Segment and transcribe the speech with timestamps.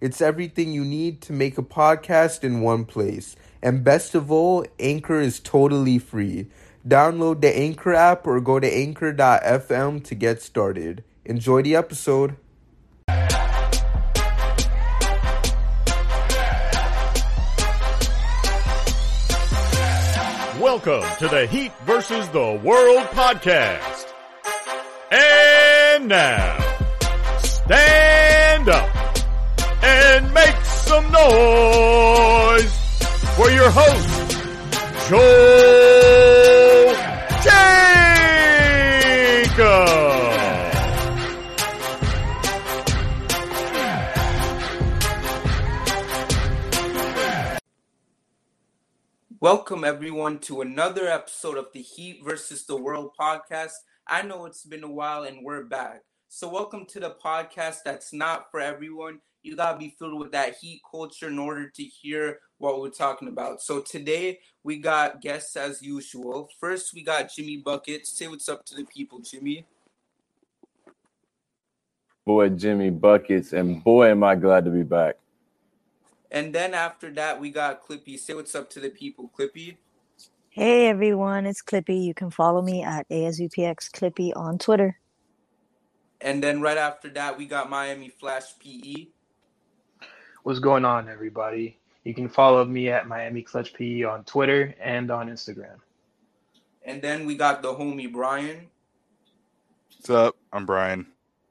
[0.00, 3.34] It's everything you need to make a podcast in one place.
[3.60, 6.46] And best of all, Anchor is totally free.
[6.86, 11.02] Download the Anchor app or go to anchor.fm to get started.
[11.24, 12.36] Enjoy the episode.
[20.60, 24.12] Welcome to the Heat versus the World podcast.
[25.10, 26.56] And now,
[27.40, 28.07] stand
[30.18, 32.74] and make some noise
[33.36, 34.32] for your host,
[35.08, 36.92] Joel
[37.44, 37.78] Jacob.
[49.38, 53.74] Welcome, everyone, to another episode of the Heat versus the World podcast.
[54.04, 56.02] I know it's been a while and we're back.
[56.28, 59.20] So, welcome to the podcast that's not for everyone.
[59.42, 62.90] You got to be filled with that Heat culture in order to hear what we're
[62.90, 63.62] talking about.
[63.62, 66.48] So, today we got guests as usual.
[66.60, 68.16] First, we got Jimmy Buckets.
[68.16, 69.64] Say what's up to the people, Jimmy.
[72.26, 75.16] Boy, Jimmy Buckets, and boy, am I glad to be back.
[76.30, 78.18] And then after that, we got Clippy.
[78.18, 79.76] Say what's up to the people, Clippy.
[80.50, 82.02] Hey everyone, it's Clippy.
[82.04, 84.98] You can follow me at ASUPX Clippy on Twitter.
[86.20, 89.06] And then right after that, we got Miami Flash PE.
[90.48, 91.76] What's going on, everybody?
[92.04, 95.76] You can follow me at Miami Clutch PE on Twitter and on Instagram.
[96.86, 98.66] And then we got the homie Brian.
[99.90, 100.36] What's up?
[100.50, 101.06] I'm Brian.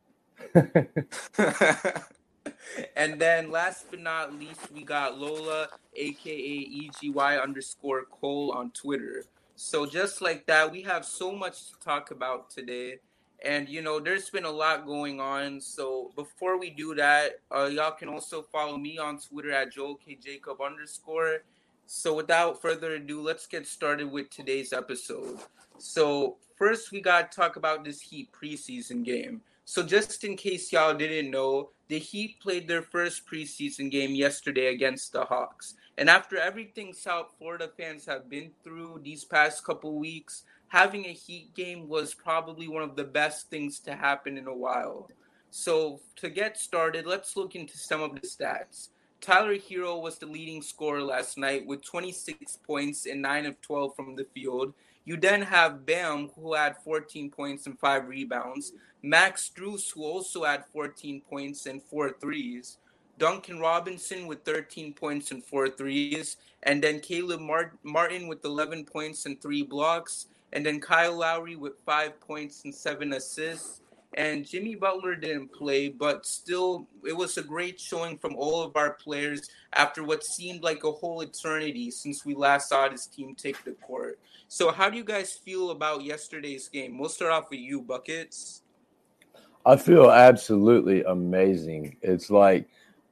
[2.95, 9.25] and then last but not least, we got Lola, aka EGY underscore Cole on Twitter.
[9.55, 12.97] So just like that, we have so much to talk about today.
[13.45, 15.61] And you know, there's been a lot going on.
[15.61, 19.95] So before we do that, uh, y'all can also follow me on Twitter at Joel
[19.95, 21.43] K Jacob underscore.
[21.85, 25.39] So without further ado, let's get started with today's episode.
[25.77, 29.41] So first, we got to talk about this Heat preseason game.
[29.65, 34.73] So just in case y'all didn't know, the Heat played their first preseason game yesterday
[34.73, 35.75] against the Hawks.
[35.97, 41.13] And after everything South Florida fans have been through these past couple weeks, having a
[41.13, 45.09] Heat game was probably one of the best things to happen in a while.
[45.49, 48.89] So to get started, let's look into some of the stats.
[49.21, 53.95] Tyler Herro was the leading scorer last night with 26 points and 9 of 12
[53.95, 54.73] from the field.
[55.05, 58.73] You then have Bam, who had 14 points and 5 rebounds.
[59.01, 62.77] Max Strus, who also had 14 points and 4 threes.
[63.17, 66.37] Duncan Robinson with 13 points and 4 threes.
[66.63, 67.41] And then Caleb
[67.83, 70.27] Martin with 11 points and 3 blocks.
[70.53, 73.81] And then Kyle Lowry with 5 points and 7 assists.
[74.13, 78.75] And Jimmy Butler didn't play, but still, it was a great showing from all of
[78.75, 83.35] our players after what seemed like a whole eternity since we last saw this team
[83.35, 84.17] take the court.
[84.47, 86.97] So, how do you guys feel about yesterday's game?
[86.97, 88.63] We'll start off with you, Buckets.
[89.65, 91.97] I feel absolutely amazing.
[92.01, 92.65] It's like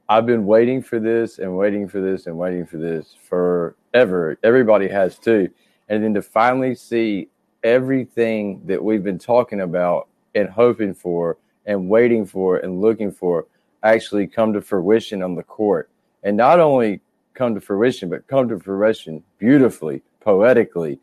[0.08, 4.38] I've been waiting for this and waiting for this and waiting for this forever.
[4.42, 5.50] Everybody has too.
[5.88, 7.28] And then to finally see
[7.62, 13.46] everything that we've been talking about and hoping for and waiting for and looking for
[13.82, 15.90] actually come to fruition on the court.
[16.22, 17.00] And not only
[17.34, 20.98] come to fruition, but come to fruition beautifully, poetically.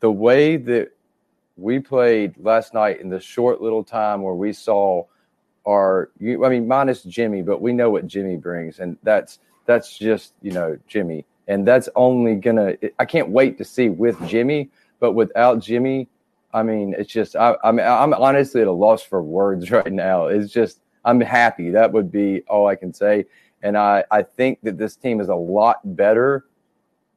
[0.00, 0.92] The way that
[1.56, 5.04] we played last night in the short little time where we saw
[5.66, 10.32] our I mean minus Jimmy, but we know what Jimmy brings and that's that's just,
[10.42, 11.24] you know, Jimmy.
[11.50, 14.70] And that's only gonna I can't wait to see with Jimmy,
[15.00, 16.08] but without Jimmy,
[16.54, 20.26] I mean, it's just I, I'm I'm honestly at a loss for words right now.
[20.26, 21.70] It's just I'm happy.
[21.70, 23.26] That would be all I can say.
[23.64, 26.46] And I I think that this team is a lot better,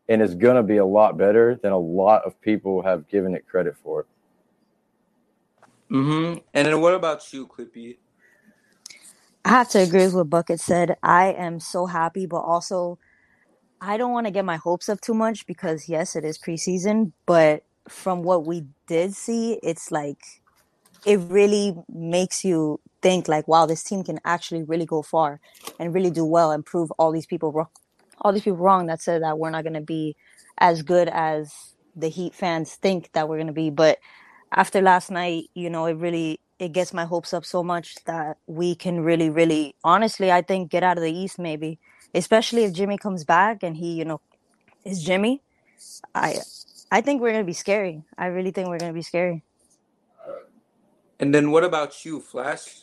[0.09, 3.35] and is going to be a lot better than a lot of people have given
[3.35, 4.07] it credit for.
[5.91, 6.39] Mm-hmm.
[6.55, 7.97] And then what about you, Clippy?
[9.45, 10.97] I have to agree with what Bucket said.
[11.03, 12.97] I am so happy, but also
[13.85, 17.11] I don't want to get my hopes up too much because yes, it is preseason,
[17.25, 20.23] but from what we did see, it's like
[21.05, 25.41] it really makes you think like, wow, this team can actually really go far
[25.79, 27.67] and really do well and prove all these people wrong,
[28.21, 30.15] all these people wrong that said that we're not going to be
[30.59, 31.53] as good as
[31.93, 33.69] the Heat fans think that we're going to be.
[33.69, 33.99] But
[34.53, 38.37] after last night, you know, it really it gets my hopes up so much that
[38.47, 41.79] we can really, really, honestly, I think get out of the East maybe,
[42.13, 44.21] especially if Jimmy comes back and he, you know,
[44.83, 45.41] is Jimmy.
[46.13, 46.37] I
[46.91, 48.03] I think we're gonna be scary.
[48.17, 49.43] I really think we're gonna be scary.
[51.19, 52.81] And then what about you, Flash?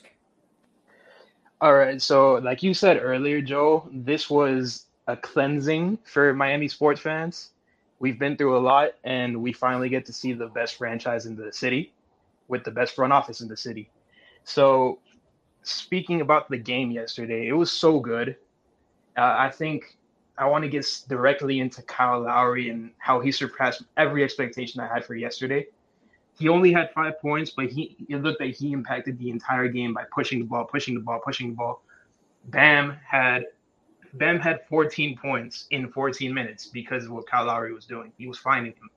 [1.61, 7.01] All right, so like you said earlier, Joe, this was a cleansing for Miami sports
[7.01, 7.51] fans.
[7.99, 11.37] We've been through a lot, and we finally get to see the best franchise in
[11.37, 11.93] the city
[12.49, 13.91] with the best front office in the city.
[14.45, 15.01] So,
[15.63, 18.37] speaking about the game yesterday, it was so good.
[19.21, 19.99] Uh, I think
[20.39, 24.87] I want to get directly into Kyle Lowry and how he surpassed every expectation I
[24.87, 25.67] had for yesterday.
[26.39, 29.93] He only had five points, but he it looked like he impacted the entire game
[29.93, 31.83] by pushing the ball, pushing the ball, pushing the ball.
[32.47, 33.45] Bam had
[34.15, 38.13] Bam had 14 points in 14 minutes because of what Kyle Lowry was doing.
[38.17, 38.89] He was finding him.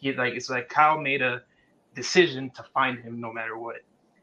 [0.00, 1.40] He like it's like Kyle made a
[1.94, 3.76] decision to find him no matter what.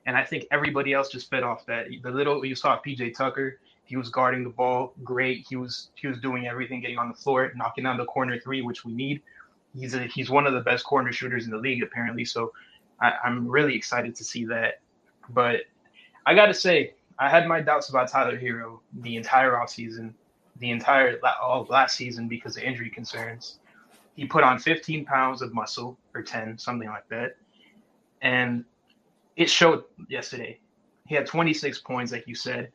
[0.05, 1.87] And I think everybody else just fed off that.
[2.03, 3.59] The little you saw PJ Tucker,
[3.89, 5.47] he was guarding the ball great.
[5.49, 8.61] He was he was doing everything, getting on the floor, knocking down the corner three,
[8.61, 9.23] which we need
[9.75, 12.23] he's a, he's one of the best corner shooters in the league apparently.
[12.23, 12.53] So
[13.01, 14.81] I, I'm really excited to see that.
[15.29, 15.61] But
[16.25, 20.13] I got to say, I had my doubts about Tyler Herro the entire offseason,
[20.57, 23.59] the entire all last season because of injury concerns.
[24.15, 27.37] He put on 15 pounds of muscle or 10, something like that,
[28.21, 28.65] and
[29.35, 30.59] it showed yesterday.
[31.07, 32.71] He had 26 points, like you said,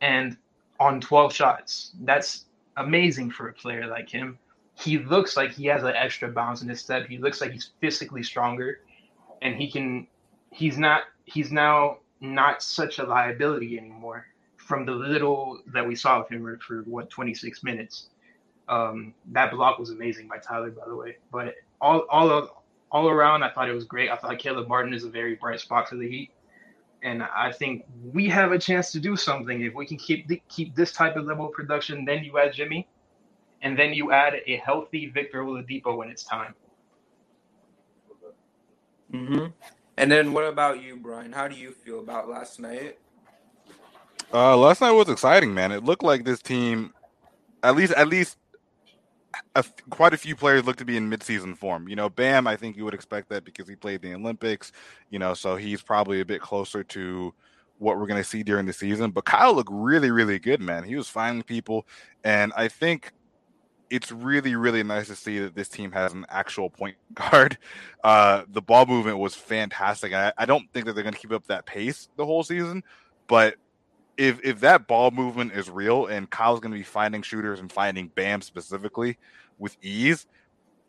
[0.00, 0.36] and
[0.80, 1.92] on 12 shots.
[2.02, 2.46] That's
[2.76, 4.38] amazing for a player like him
[4.78, 7.06] he looks like he has an extra bounce in his step.
[7.08, 8.80] He looks like he's physically stronger,
[9.42, 10.06] and he can.
[10.52, 11.02] He's not.
[11.24, 14.26] He's now not such a liability anymore.
[14.56, 18.10] From the little that we saw of him for what 26 minutes,
[18.68, 21.16] um, that block was amazing by Tyler, by the way.
[21.32, 22.50] But all all of,
[22.92, 24.10] all around, I thought it was great.
[24.10, 26.30] I thought Caleb Martin is a very bright spot for the Heat,
[27.02, 30.42] and I think we have a chance to do something if we can keep the,
[30.48, 32.04] keep this type of level of production.
[32.04, 32.88] Then you add Jimmy
[33.62, 36.54] and then you add a healthy Victor Oladipo when it's time.
[39.12, 39.46] Mm-hmm.
[39.96, 41.32] And then what about you, Brian?
[41.32, 42.98] How do you feel about last night?
[44.32, 45.72] Uh, last night was exciting, man.
[45.72, 46.92] It looked like this team,
[47.62, 48.36] at least, at least,
[49.54, 51.88] a, quite a few players look to be in midseason form.
[51.88, 54.72] You know, Bam, I think you would expect that because he played the Olympics.
[55.10, 57.34] You know, so he's probably a bit closer to
[57.78, 59.10] what we're going to see during the season.
[59.10, 60.84] But Kyle looked really, really good, man.
[60.84, 61.86] He was finding people,
[62.24, 63.12] and I think
[63.90, 67.58] it's really, really nice to see that this team has an actual point guard.
[68.04, 70.12] Uh, the ball movement was fantastic.
[70.12, 72.82] I, I don't think that they're going to keep up that pace the whole season,
[73.26, 73.54] but
[74.18, 77.72] if if that ball movement is real and Kyle's going to be finding shooters and
[77.72, 79.16] finding Bam specifically
[79.58, 80.26] with ease,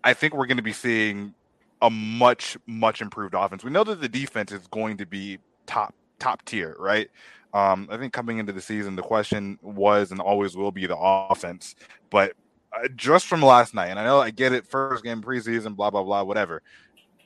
[0.04, 1.36] I think we're going to be seeing
[1.82, 3.64] a much much improved offense.
[3.64, 5.38] We know that the defense is going to be
[5.68, 7.10] top top tier, right?
[7.54, 10.98] Um, I think coming into the season, the question was and always will be the
[10.98, 11.76] offense,
[12.10, 12.34] but
[12.74, 15.92] uh, just from last night, and I know I get it, first game preseason, blah
[15.92, 16.64] blah blah, whatever.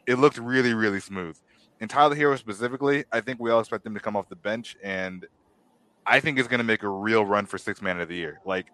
[0.06, 1.38] It looked really really smooth.
[1.80, 4.78] And Tyler Herro specifically, I think we all expect him to come off the bench,
[4.84, 5.26] and
[6.06, 8.40] I think is going to make a real run for six man of the year.
[8.46, 8.68] Like,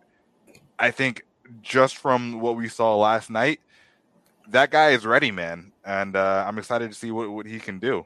[0.77, 1.25] I think
[1.61, 3.59] just from what we saw last night,
[4.49, 7.79] that guy is ready, man, and uh, I'm excited to see what, what he can
[7.79, 8.05] do.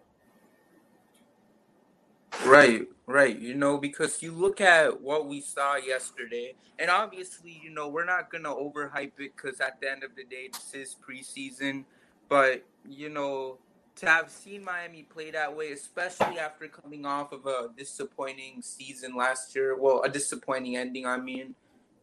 [2.45, 3.37] Right, right.
[3.37, 8.05] You know, because you look at what we saw yesterday, and obviously, you know, we're
[8.05, 11.85] not going to overhype it because at the end of the day, this is preseason.
[12.27, 13.59] But, you know,
[13.97, 19.15] to have seen Miami play that way, especially after coming off of a disappointing season
[19.15, 21.55] last year, well, a disappointing ending, I mean,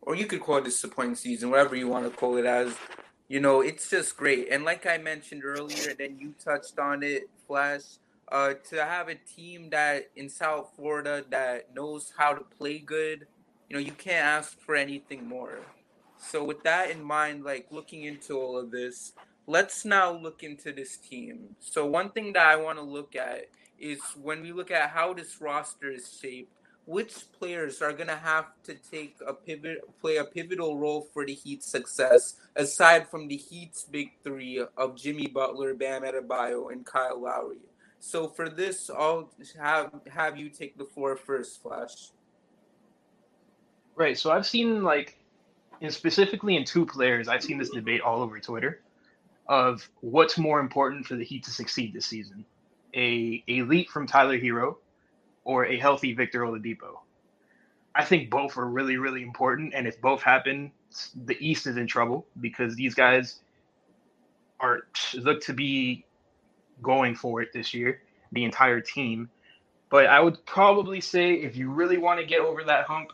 [0.03, 2.75] or you could call it disappointing season, whatever you want to call it as.
[3.29, 4.49] You know, it's just great.
[4.51, 7.83] And like I mentioned earlier, and then you touched on it, Flash
[8.31, 13.27] uh, to have a team that in South Florida that knows how to play good,
[13.69, 15.61] you know, you can't ask for anything more.
[16.17, 19.13] So with that in mind, like looking into all of this,
[19.51, 21.57] let's now look into this team.
[21.59, 23.47] So one thing that I want to look at
[23.81, 26.53] is when we look at how this roster is shaped,
[26.85, 31.35] which players are gonna have to take a pivot, play a pivotal role for the
[31.35, 37.21] Heat's success, aside from the Heat's big three of Jimmy Butler, Bam Adebayo, and Kyle
[37.21, 37.59] Lowry.
[37.99, 42.13] So for this, I'll have have you take the floor first, Flash.
[43.97, 44.17] Right.
[44.17, 45.19] So I've seen like,
[45.81, 48.81] and specifically in two players, I've seen this debate all over Twitter
[49.51, 52.47] of what's more important for the Heat to succeed this season:
[52.95, 54.77] a a leap from Tyler Herro
[55.45, 57.01] or a healthy Victor Oladipo.
[57.93, 60.71] I think both are really, really important, and if both happen,
[61.25, 63.41] the East is in trouble because these guys
[64.61, 66.05] are look to be
[66.81, 69.29] going for it this year, the entire team.
[69.89, 73.13] But I would probably say if you really want to get over that hump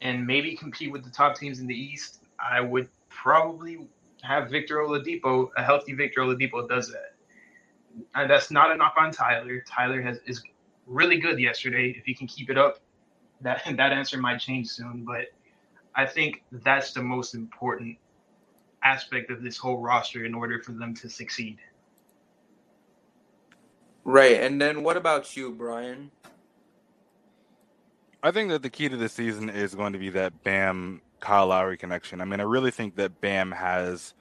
[0.00, 3.86] and maybe compete with the top teams in the East, I would probably
[4.22, 5.50] have Victor Oladipo.
[5.56, 7.14] A healthy Victor Oladipo does that.
[8.14, 9.62] And that's not a knock on Tyler.
[9.66, 10.42] Tyler has is
[10.86, 11.94] really good yesterday.
[11.96, 12.80] If he can keep it up,
[13.40, 15.04] that that answer might change soon.
[15.04, 15.26] But
[15.94, 17.98] I think that's the most important
[18.82, 21.58] aspect of this whole roster in order for them to succeed.
[24.04, 24.40] Right.
[24.40, 26.10] And then what about you, Brian?
[28.22, 31.48] I think that the key to the season is going to be that Bam Kyle
[31.48, 32.20] Lowry connection.
[32.20, 34.14] I mean, I really think that Bam has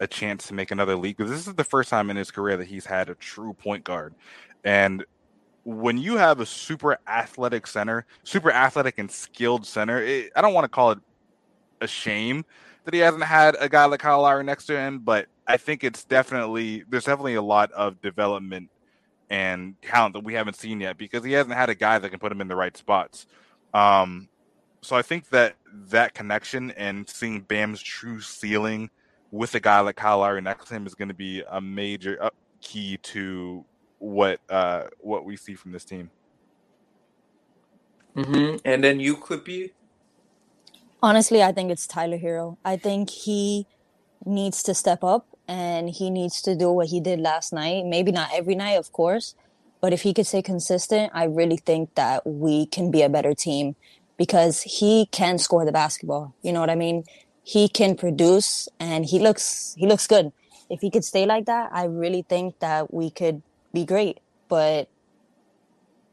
[0.00, 2.56] a chance to make another leap because this is the first time in his career
[2.56, 4.14] that he's had a true point guard.
[4.64, 5.04] And
[5.64, 10.54] when you have a super athletic center, super athletic and skilled center, it, I don't
[10.54, 10.98] want to call it
[11.80, 12.44] a shame
[12.84, 15.82] that he hasn't had a guy like Kyle Lowry next to him, but I think
[15.82, 18.70] it's definitely there's definitely a lot of development
[19.28, 22.18] and talent that we haven't seen yet because he hasn't had a guy that can
[22.20, 23.26] put him in the right spots.
[23.74, 24.28] Um,
[24.82, 25.56] so I think that
[25.90, 28.90] that connection and seeing Bam's true ceiling
[29.30, 32.22] with a guy like Kyle Lowry next to him is going to be a major
[32.22, 32.30] uh,
[32.60, 33.64] key to
[33.98, 36.10] what uh, what we see from this team.
[38.16, 38.56] Mm-hmm.
[38.64, 39.72] And then you, Clippy.
[41.02, 42.56] Honestly, I think it's Tyler Herro.
[42.64, 43.66] I think he
[44.24, 47.84] needs to step up and he needs to do what he did last night.
[47.84, 49.34] Maybe not every night, of course,
[49.80, 53.34] but if he could stay consistent, I really think that we can be a better
[53.34, 53.76] team
[54.16, 56.34] because he can score the basketball.
[56.42, 57.04] You know what I mean?
[57.42, 60.32] He can produce and he looks he looks good.
[60.68, 63.42] If he could stay like that, I really think that we could
[63.72, 64.18] be great.
[64.48, 64.88] But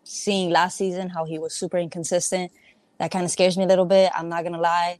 [0.03, 2.51] seeing last season how he was super inconsistent,
[2.99, 4.11] that kind of scares me a little bit.
[4.15, 4.99] I'm not gonna lie.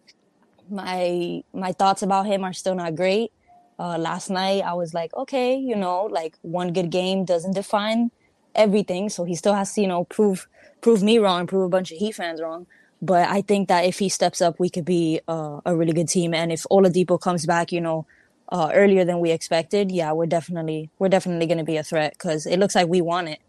[0.69, 3.31] My my thoughts about him are still not great
[3.79, 8.12] uh, last night I was like, okay, you know, like one good game doesn't define
[8.55, 10.48] everything, so he still has to, you know, prove
[10.81, 12.67] prove me wrong, prove a bunch of Heat fans wrong.
[13.03, 16.07] But I think that if he steps up, we could be uh, a really good
[16.07, 16.33] team.
[16.33, 18.05] And if Oladipo comes back, you know,
[18.48, 22.13] uh, earlier than we expected, yeah, we're definitely we're definitely going to be a threat
[22.13, 23.39] because it looks like we want it.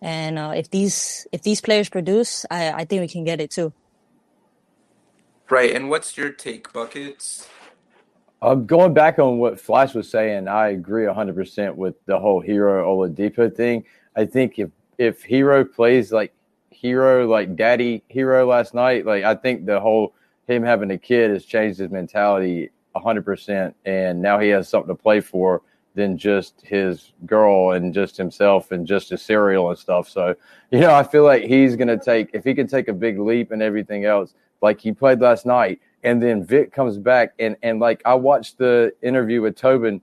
[0.00, 3.50] And uh, if these if these players produce, I, I think we can get it
[3.50, 3.72] too.
[5.50, 5.74] Right.
[5.74, 7.48] And what's your take, buckets?
[8.40, 12.84] Um, going back on what Flash was saying, I agree 100% with the whole Herro
[12.84, 13.84] Oladipo thing.
[14.14, 16.32] I think if if Herro plays like
[16.82, 20.14] Herro, like Daddy Herro last night, like I think the whole
[20.46, 25.00] him having a kid has changed his mentality 100%, and now he has something to
[25.00, 25.62] play for
[25.94, 30.08] than just his girl and just himself and just his cereal and stuff.
[30.08, 30.34] So,
[30.70, 33.50] you know, I feel like he's to take if he can take a big leap
[33.50, 37.78] and everything else, like he played last night and then Vic comes back and and
[37.78, 40.00] like I watched the interview with Tobin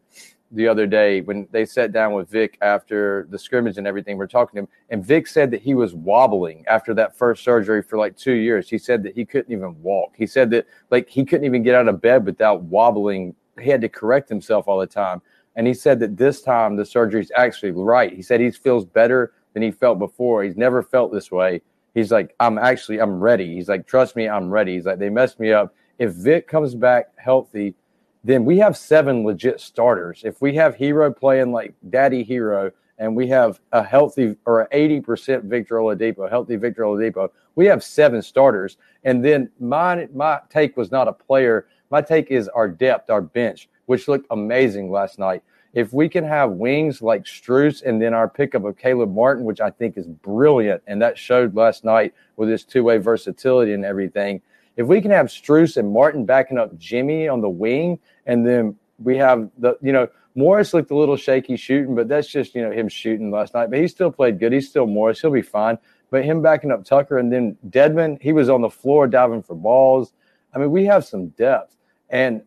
[0.52, 4.18] the other day when they sat down with Vic after the scrimmage and everything.
[4.18, 7.82] We're talking to him, and Vic said that he was wobbling after that first surgery
[7.82, 8.70] for like two years.
[8.70, 10.14] He said that he couldn't even walk.
[10.16, 13.36] He said that like he couldn't even get out of bed without wobbling.
[13.60, 15.22] He had to correct himself all the time.
[15.56, 18.14] And he said that this time the surgery is actually right.
[18.14, 20.44] He said he feels better than he felt before.
[20.44, 21.62] He's never felt this way.
[21.94, 23.56] He's like, I'm actually, I'm ready.
[23.56, 24.76] He's like, trust me, I'm ready.
[24.76, 27.76] He's like, they messed me up if Vic comes back healthy,
[28.24, 30.24] then we have seven legit starters.
[30.26, 35.00] If we have Herro playing like Daddy Herro and we have a healthy or eighty
[35.00, 38.78] percent Victor Oladipo, healthy Victor Oladipo, we have seven starters.
[39.04, 41.68] And then my my take was not a player.
[41.92, 45.42] My take is our depth, our bench, which looked amazing last night.
[45.74, 49.62] If we can have wings like Strus and then our pickup of Caleb Martin, which
[49.62, 53.86] I think is brilliant, and that showed last night with his two way versatility and
[53.86, 54.42] everything,
[54.80, 58.78] if we can have Strus and Martin backing up Jimmy on the wing, and then
[58.98, 62.62] we have the, you know, Morris looked a little shaky shooting, but that's just, you
[62.62, 63.70] know, him shooting last night.
[63.70, 64.54] But he still played good.
[64.54, 65.20] He's still Morris.
[65.20, 65.78] He'll be fine.
[66.12, 69.54] But him backing up Tucker and then Dedmon, he was on the floor diving for
[69.54, 70.14] balls.
[70.56, 71.76] I mean, we have some depth.
[72.10, 72.42] And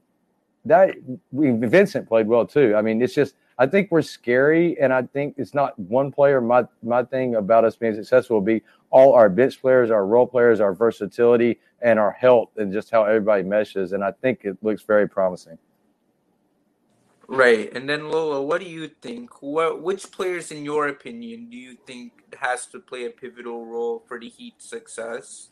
[0.65, 0.95] that
[1.33, 2.75] we Vincent played well too.
[2.75, 6.41] I mean, it's just I think we're scary, and I think it's not one player.
[6.41, 8.62] My my thing about us being successful will be
[8.93, 13.05] all our bench players, our role players, our versatility, and our health, and just how
[13.05, 13.93] everybody meshes.
[13.93, 15.59] And I think it looks very promising.
[17.27, 19.41] Right, and then Lola, what do you think?
[19.41, 24.05] What which players, in your opinion, do you think has to play a pivotal role
[24.07, 25.49] for the Heat's success?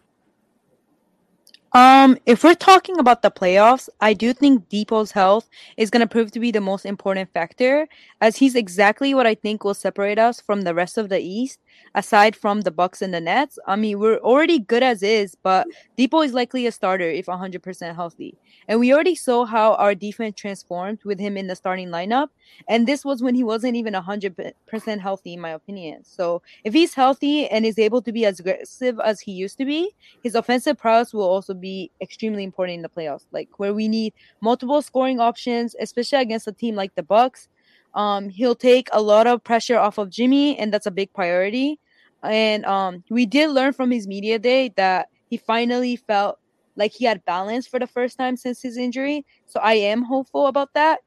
[1.72, 6.08] Um, if we're talking about the playoffs, I do think Dipo's health is going to
[6.08, 7.86] prove to be the most important factor,
[8.20, 11.60] as he's exactly what I think will separate us from the rest of the East.
[11.94, 13.58] Aside from the Bucks and the Nets.
[13.66, 15.66] I mean, we're already good as is, but
[15.98, 18.38] Dipo is likely a starter if 100% healthy.
[18.68, 22.28] And we already saw how our defense transformed with him in the starting lineup.
[22.68, 26.04] And this was when he wasn't even 100% healthy, in my opinion.
[26.04, 29.64] So if he's healthy and is able to be as aggressive as he used to
[29.64, 29.90] be,
[30.22, 33.26] his offensive prowess will also be extremely important in the playoffs.
[33.32, 37.48] Like where we need multiple scoring options, especially against a team like the Bucks.
[37.94, 41.78] Um, he'll take a lot of pressure off of Jimmy, and that's a big priority.
[42.22, 46.38] And um, we did learn from his media day that he finally felt
[46.76, 49.24] like he had balance for the first time since his injury.
[49.46, 51.00] So I am hopeful about that.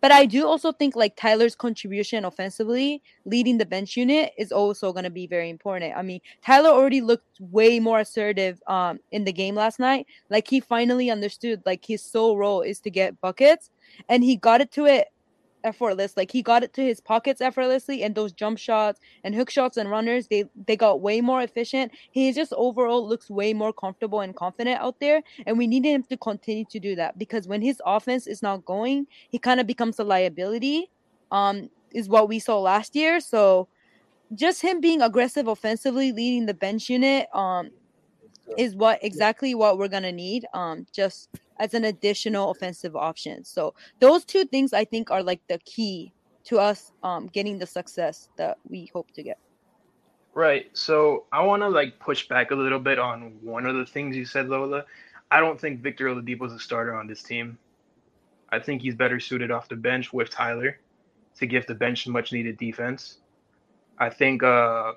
[0.00, 4.92] But I do also think like Tyler's contribution offensively, leading the bench unit, is also
[4.92, 5.96] going to be very important.
[5.96, 10.06] I mean, Tyler already looked way more assertive um in the game last night.
[10.30, 13.70] Like he finally understood like his sole role is to get buckets,
[14.08, 15.08] and he got it to it
[15.64, 16.16] effortless.
[16.16, 19.76] Like he got it to his pockets effortlessly, and those jump shots and hook shots
[19.76, 21.92] and runners, they they got way more efficient.
[22.10, 26.02] He just overall looks way more comfortable and confident out there, and we needed him
[26.04, 29.66] to continue to do that because when his offense is not going, he kind of
[29.66, 30.90] becomes a liability.
[31.30, 33.20] Um, is what we saw last year.
[33.20, 33.68] So
[34.34, 37.70] just him being aggressive offensively, leading the bench unit, um,
[38.56, 40.46] is what exactly what we're gonna need.
[40.54, 43.44] Um, just as an additional offensive option.
[43.44, 46.12] So those two things I think are like the key
[46.44, 49.38] to us um, getting the success that we hope to get.
[50.34, 50.70] Right.
[50.72, 54.16] So I want to like push back a little bit on one of the things
[54.16, 54.84] you said, Lola.
[55.30, 57.58] I don't think Victor Oladipo is a starter on this team.
[58.50, 60.78] I think he's better suited off the bench with Tyler
[61.38, 63.18] to give the bench much needed defense.
[63.98, 64.92] I think uh,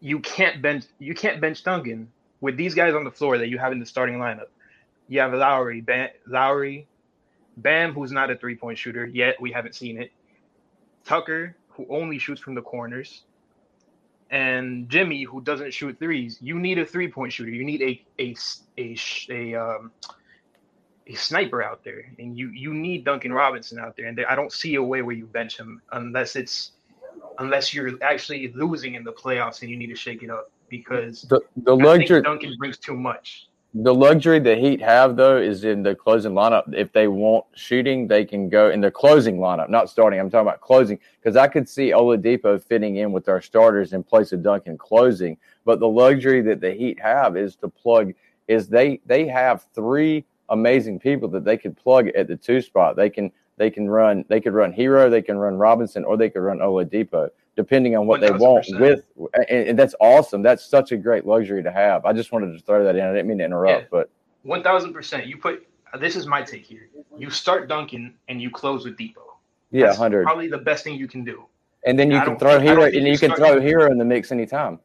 [0.00, 3.58] you can't bench you can't bench Duncan with these guys on the floor that you
[3.58, 4.48] have in the starting lineup.
[5.08, 6.86] You have Lowry, Bam, Lowry,
[7.56, 9.40] Bam, who's not a three point shooter yet.
[9.40, 10.12] We haven't seen it.
[11.04, 13.22] Tucker, who only shoots from the corners,
[14.30, 16.38] and Jimmy, who doesn't shoot threes.
[16.40, 17.50] You need a three point shooter.
[17.50, 18.36] You need a a
[18.78, 18.96] a
[19.30, 19.90] a um
[21.06, 24.06] a sniper out there, and you you need Duncan Robinson out there.
[24.06, 26.72] And I don't see a way where you bench him unless it's
[27.38, 31.22] unless you're actually losing in the playoffs and you need to shake it up because
[31.22, 33.48] The the luxury Duncan brings too much.
[33.74, 36.72] The luxury the Heat have though is in the closing lineup.
[36.74, 40.18] If they want shooting, they can go in the closing lineup, not starting.
[40.18, 44.02] I'm talking about closing because I could see Oladipo fitting in with our starters in
[44.02, 45.36] place of Duncan closing.
[45.66, 48.14] But the luxury that the Heat have is to plug
[48.48, 52.96] is they they have three amazing people that they could plug at the two spot.
[52.96, 56.30] They can they can run they could run Herro, they can run Robinson, or they
[56.30, 57.28] could run Oladipo,
[57.58, 59.02] depending on what they want with
[59.48, 60.42] and, and that's awesome.
[60.42, 62.06] That's such a great luxury to have.
[62.06, 63.02] I just wanted to throw that in.
[63.04, 63.88] I didn't mean to interrupt, Yeah.
[63.90, 64.10] but
[64.44, 65.26] One thousand percent.
[65.26, 65.66] You put
[66.00, 66.88] this is my take here.
[67.16, 69.24] You start Duncan and you close with Dipo.
[69.72, 70.22] yeah, That's hundred.
[70.24, 71.46] Probably the best thing you can do.
[71.84, 73.98] And then you I can throw think- Herro, and you you can throw Herro in
[73.98, 74.78] the mix anytime.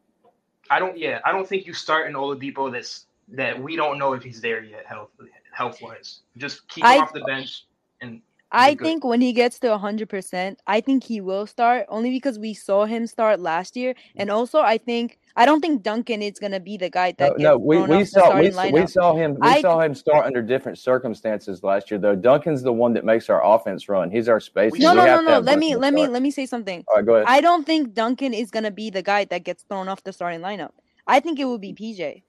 [0.71, 0.97] I don't.
[0.97, 4.41] Yeah, I don't think you start an Oladipo that's that we don't know if he's
[4.41, 5.11] there yet health
[5.51, 6.21] health wise.
[6.37, 7.65] Just keep him I- off the bench
[8.01, 8.19] and
[8.53, 8.85] I good.
[8.85, 12.85] think when he gets to 100%, I think he will start only because we saw
[12.85, 13.95] him start last year.
[14.15, 14.37] And mm-hmm.
[14.37, 17.33] also, I think, I don't think Duncan is going to be the guy that No,
[17.33, 20.43] gets no, we, we saw we, we saw him we I- saw him start under
[20.43, 22.15] different circumstances last year though.
[22.15, 24.11] Duncan's the one that makes our offense run.
[24.11, 24.71] He's our space.
[24.73, 25.39] No, we no, have no, no.
[25.39, 26.83] Let me, let me, let me say something.
[26.87, 27.25] All right, go ahead.
[27.27, 30.13] I don't think Duncan is going to be the guy that gets thrown off the
[30.13, 30.71] starting lineup.
[31.07, 32.21] I think it will be PJ.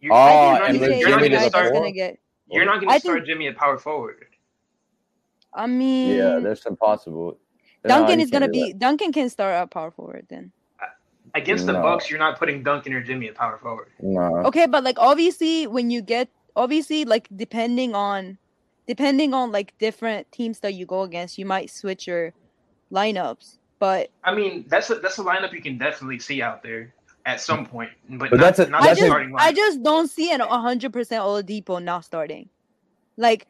[0.00, 1.72] you're, Oh, I ah, you're and not, PJ you're is not the gonna guy start.
[1.74, 2.18] going to get.
[2.50, 4.24] You're not gonna think- start Jimmy at power forward.
[5.54, 7.38] I mean, Yeah, there's some possible.
[7.84, 10.26] No, Duncan you is going to can't do be, Duncan can start at power forward
[10.28, 10.52] then.
[11.34, 11.82] Against the No.
[11.82, 13.88] Bucks, you're not putting Duncan or Jimmy at power forward.
[14.00, 14.36] No.
[14.46, 18.36] Okay, but like obviously when you get obviously like depending on
[18.86, 22.34] depending on like different teams that you go against, you might switch your
[22.92, 23.58] lineups.
[23.78, 26.92] But I mean, that's a that's a lineup you can definitely see out there
[27.24, 29.52] at some point, but, But not, that's a- not I the that's just starting I
[29.52, 32.50] just don't see an hundred percent Oladipo not starting.
[33.16, 33.46] Like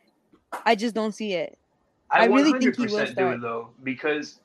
[0.64, 1.58] I just don't see it.
[2.12, 4.38] I really think he will 100% do it though because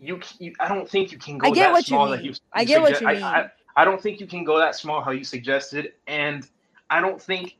[0.00, 2.18] you, you I don't think you can go I get that what you small that
[2.22, 2.26] mean.
[2.26, 3.22] you, I you get what you mean.
[3.22, 6.46] I, I don't think you can go that small how you suggested, and
[6.90, 7.56] I don't think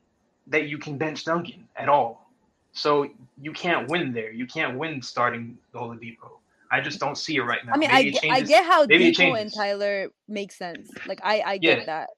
[0.48, 2.28] that you can bench Duncan at all.
[2.72, 3.08] So
[3.40, 4.32] you can't win there.
[4.32, 6.30] You can't win starting the Oladipo.
[6.70, 7.72] I just don't see it right now.
[7.72, 9.52] I mean, Maybe I, it get- I get how maybe it Dipo and.
[9.52, 10.90] Tyler make sense.
[11.06, 11.84] Like I, I get Yeah.
[11.86, 12.10] that.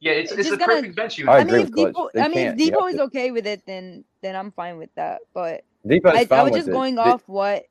[0.00, 1.28] Yeah, it's, it's it's just a gonna- perfect bench You.
[1.28, 1.72] I I, agree mean, if.
[1.72, 4.94] Dipo, I mean, if Dipo have is okay with it, then then I'm fine with
[4.96, 5.20] that.
[5.32, 6.72] But Dipo's I, I was just it.
[6.72, 7.66] going Di- off what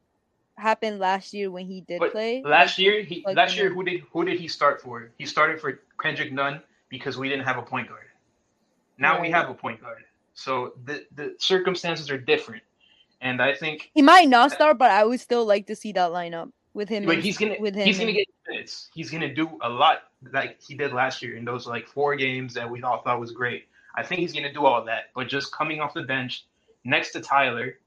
[0.56, 2.44] happened last year when he did But play.
[2.44, 5.10] last year, he like, last year who did who did he start for?
[5.18, 8.06] He started for Kendrick Nunn because we didn't have a point guard.
[8.98, 10.04] Now we have a point guard,
[10.36, 12.62] so the the circumstances are different,
[13.22, 16.12] and I think He might not start, but I would still like to see that
[16.12, 17.06] lineup with him.
[17.06, 17.86] but and- he's gonna with him.
[17.88, 18.48] he's gonna get minutes.
[18.48, 22.16] minutes, he's gonna do a lot like he did last year in those like four
[22.16, 23.68] games that we all thought was great.
[23.96, 26.46] I think he's gonna do all that, but just coming off the bench
[26.84, 27.80] next to Tyler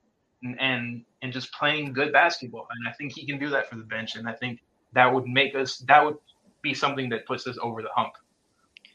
[0.47, 3.77] and and, and just playing good basketball, and I think he can do that for
[3.77, 4.61] the bench, and I think
[4.93, 6.17] that would make us that would
[6.63, 8.13] be something that puts us over the hump.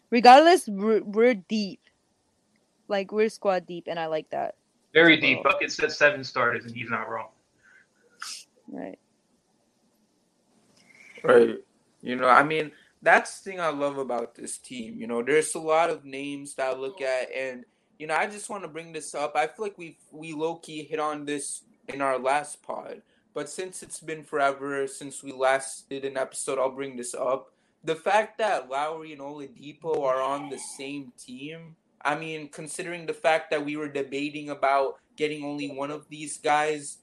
[0.10, 1.80] Regardless, we're, we're deep.
[2.88, 4.56] Like we're squad deep, and I like that.
[4.94, 5.44] Very deep.
[5.44, 7.30] Bucket said seven starters, and he's not wrong.
[8.68, 9.00] Right.
[11.24, 11.58] Right.
[12.02, 14.98] You know, I mean, that's the thing I love about this team.
[14.98, 17.64] You know, there's a lot of names that I look at, and
[18.02, 19.36] you know, I just want to bring this up.
[19.36, 23.04] I feel like we we low key hit on this in our last pod,
[23.36, 27.54] but since it's been forever since we last did an episode, I'll bring this up.
[27.84, 31.76] The fact that Lowry and Oladipo are on the same team.
[32.04, 36.40] I mean, considering the fact that we were debating about getting only one of these
[36.40, 36.98] guys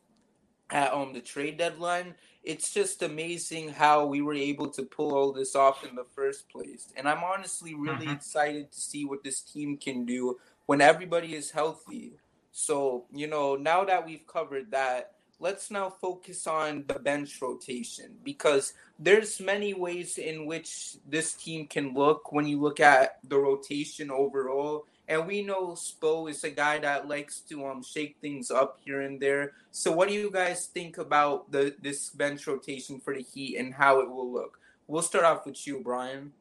[0.71, 5.33] at um the trade deadline, it's just amazing how we were able to pull all
[5.33, 6.93] this off in the first place.
[6.97, 8.17] And I'm honestly really Mhm.
[8.17, 12.13] excited to see what this team can do when everybody is healthy.
[12.53, 18.17] So, you know, now that we've covered that, let's now focus on the bench rotation
[18.23, 23.39] because there's many ways in which this team can look when you look at the
[23.39, 24.85] rotation overall.
[25.09, 29.01] And we know Spo is a guy that likes to um shake things up here
[29.01, 29.53] and there.
[29.73, 33.73] So what do you guys think about the this bench rotation for the Heat and
[33.73, 34.61] how it will look?
[34.87, 36.33] We'll start off with you, Brian.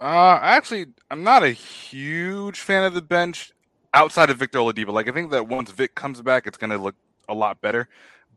[0.00, 3.52] Uh, actually, I'm not a huge fan of the bench
[3.92, 4.92] outside of Victor Oladipo.
[4.92, 6.94] Like, I think that once Vic comes back, it's going to look
[7.28, 7.88] a lot better.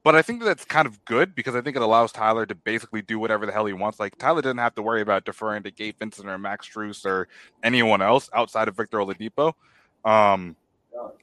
[0.03, 2.53] But I think that that's kind of good because I think it allows Tyler to
[2.53, 3.97] basically do whatever the hell he wants.
[3.97, 7.29] Like, Tyler doesn't have to worry about deferring to Gabe Vincent or Max Strus or
[7.63, 9.53] anyone else outside of Victor Oladipo.
[10.03, 10.57] Um,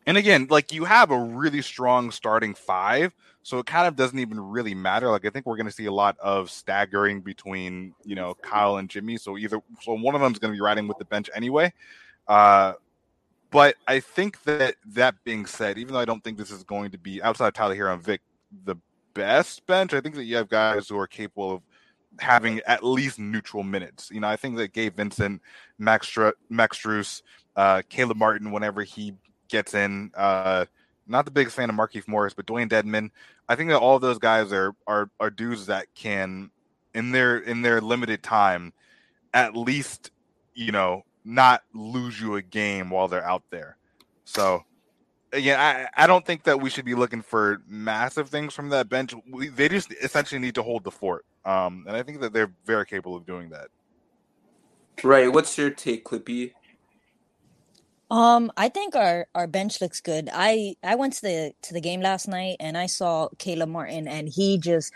[0.06, 4.18] and again, like you have a really strong starting five, so it kind of doesn't
[4.18, 5.08] even really matter.
[5.08, 8.76] Like I think we're going to see a lot of staggering between you know Kyle
[8.76, 9.16] and Jimmy.
[9.16, 11.72] So either so one of them is going to be riding with the bench anyway.
[12.26, 12.74] Uh,
[13.50, 16.92] but I think that that being said, even though I don't think this is going
[16.92, 18.20] to be outside of Tyler Herro and Vic
[18.64, 18.76] the
[19.14, 21.62] best bench, I think that you have guys who are capable of
[22.20, 24.10] having at least neutral minutes.
[24.12, 25.42] You know, I think that Gabe Vincent,
[25.78, 27.22] Max Stru- Max Strus,
[27.56, 29.14] uh, Caleb Martin, whenever he
[29.50, 30.10] gets in.
[30.14, 30.66] Uh,
[31.06, 33.10] not the biggest fan of Markieff Morris, but Dewayne Dedmon.
[33.48, 36.50] I think that all of those guys are are are dudes that can,
[36.94, 38.72] in their in their limited time,
[39.34, 40.10] at least
[40.54, 43.76] you know not lose you a game while they're out there.
[44.24, 44.64] So
[45.32, 48.88] again, I I don't think that we should be looking for massive things from that
[48.88, 49.14] bench.
[49.28, 52.52] We, they just essentially need to hold the fort, um, and I think that they're
[52.64, 53.68] very capable of doing that.
[55.02, 55.32] Right.
[55.32, 56.52] What's your take, Clippy?
[58.10, 60.30] Um, I think our our bench looks good.
[60.32, 64.08] I I went to the to the game last night and I saw Caleb Martin
[64.08, 64.92] and he just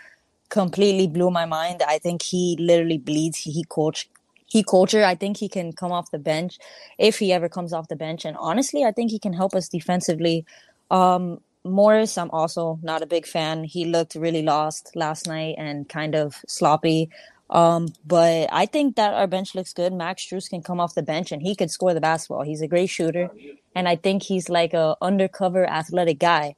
[0.49, 1.83] completely blew my mind.
[1.87, 3.39] I think he literally bleeds.
[3.39, 4.09] He, he coach
[4.47, 5.03] he culture.
[5.05, 6.59] I think he can come off the bench
[6.99, 8.25] if he ever comes off the bench.
[8.25, 10.45] And honestly, I think he can help us defensively.
[10.91, 13.63] Um, Morris, I'm also not a big fan.
[13.65, 17.09] He looked really lost last night and kind of sloppy.
[17.49, 19.93] Um, but I think that our bench looks good.
[19.93, 22.41] Max Strus can come off the bench and he could score the basketball.
[22.43, 23.29] He's a great shooter,
[23.75, 26.55] and I think he's like a undercover athletic guy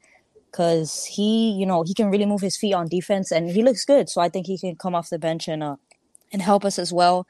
[0.52, 3.86] because he, you know, he can really move his feet on defense and he looks
[3.86, 4.10] good.
[4.10, 5.76] So I think he can come off the bench and uh
[6.34, 7.28] and help us as well.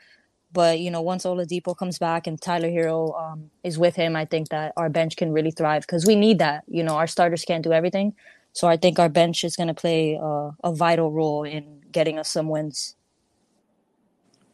[0.51, 4.25] But you know, once Oladipo comes back and Tyler Herro um, is with him, I
[4.25, 6.63] think that our bench can really thrive because we need that.
[6.67, 8.13] You know, our starters can't do everything,
[8.53, 12.19] so I think our bench is going to play uh, a vital role in getting
[12.19, 12.96] us some wins.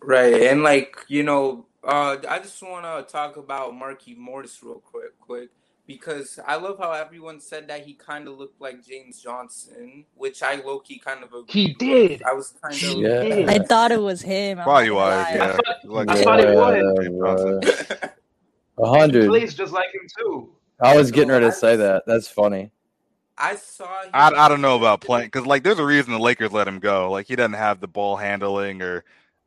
[0.03, 4.75] Right, and like you know, uh, I just want to talk about Marky Morris real
[4.79, 5.49] quick, quick,
[5.87, 10.43] because I love how everyone said that he kind of looked like James Johnson, which
[10.43, 11.45] I low key kind of agree.
[11.47, 11.77] He with.
[11.77, 12.23] did.
[12.23, 13.45] I was kind of Yeah.
[13.51, 14.59] I thought it was him.
[14.59, 15.35] I'm Probably was, lie.
[15.35, 15.51] yeah.
[15.65, 17.63] thought- Like, I thought it was.
[17.79, 17.99] James
[18.79, 19.27] A hundred.
[19.29, 20.49] plays just like him too.
[20.81, 22.03] I was getting ready to say that.
[22.07, 22.71] That's funny.
[23.37, 24.01] I saw.
[24.03, 26.67] Him I, I don't know about playing because like there's a reason the Lakers let
[26.67, 27.11] him go.
[27.11, 29.03] Like he doesn't have the ball handling or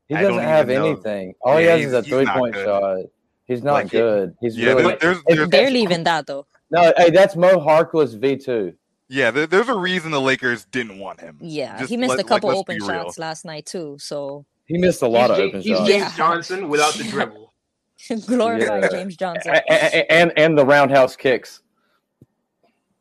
[0.08, 0.90] He I doesn't have even know.
[0.92, 1.34] anything.
[1.42, 2.64] All he has is a three point good.
[2.64, 2.98] shot.
[3.46, 4.34] He's not Like, good.
[4.40, 4.68] He's yeah.
[4.72, 6.46] really There's, there's, there's Barely even that though.
[6.70, 6.92] no.
[6.96, 8.74] Hey, that's Mo Harkless V two.
[9.08, 11.38] yeah there, there's a reason the Lakers didn't want him.
[11.40, 13.96] Yeah, Just he missed let- a couple like, open shots last night too.
[14.00, 15.88] So He missed a lot he's of Ja- open he's shots.
[15.88, 16.16] James Yeah.
[16.16, 17.52] Johnson without the dribble.
[18.26, 18.88] glorified Yeah.
[18.90, 19.52] James Johnson.
[19.54, 21.62] A- a- a- and and the roundhouse kicks.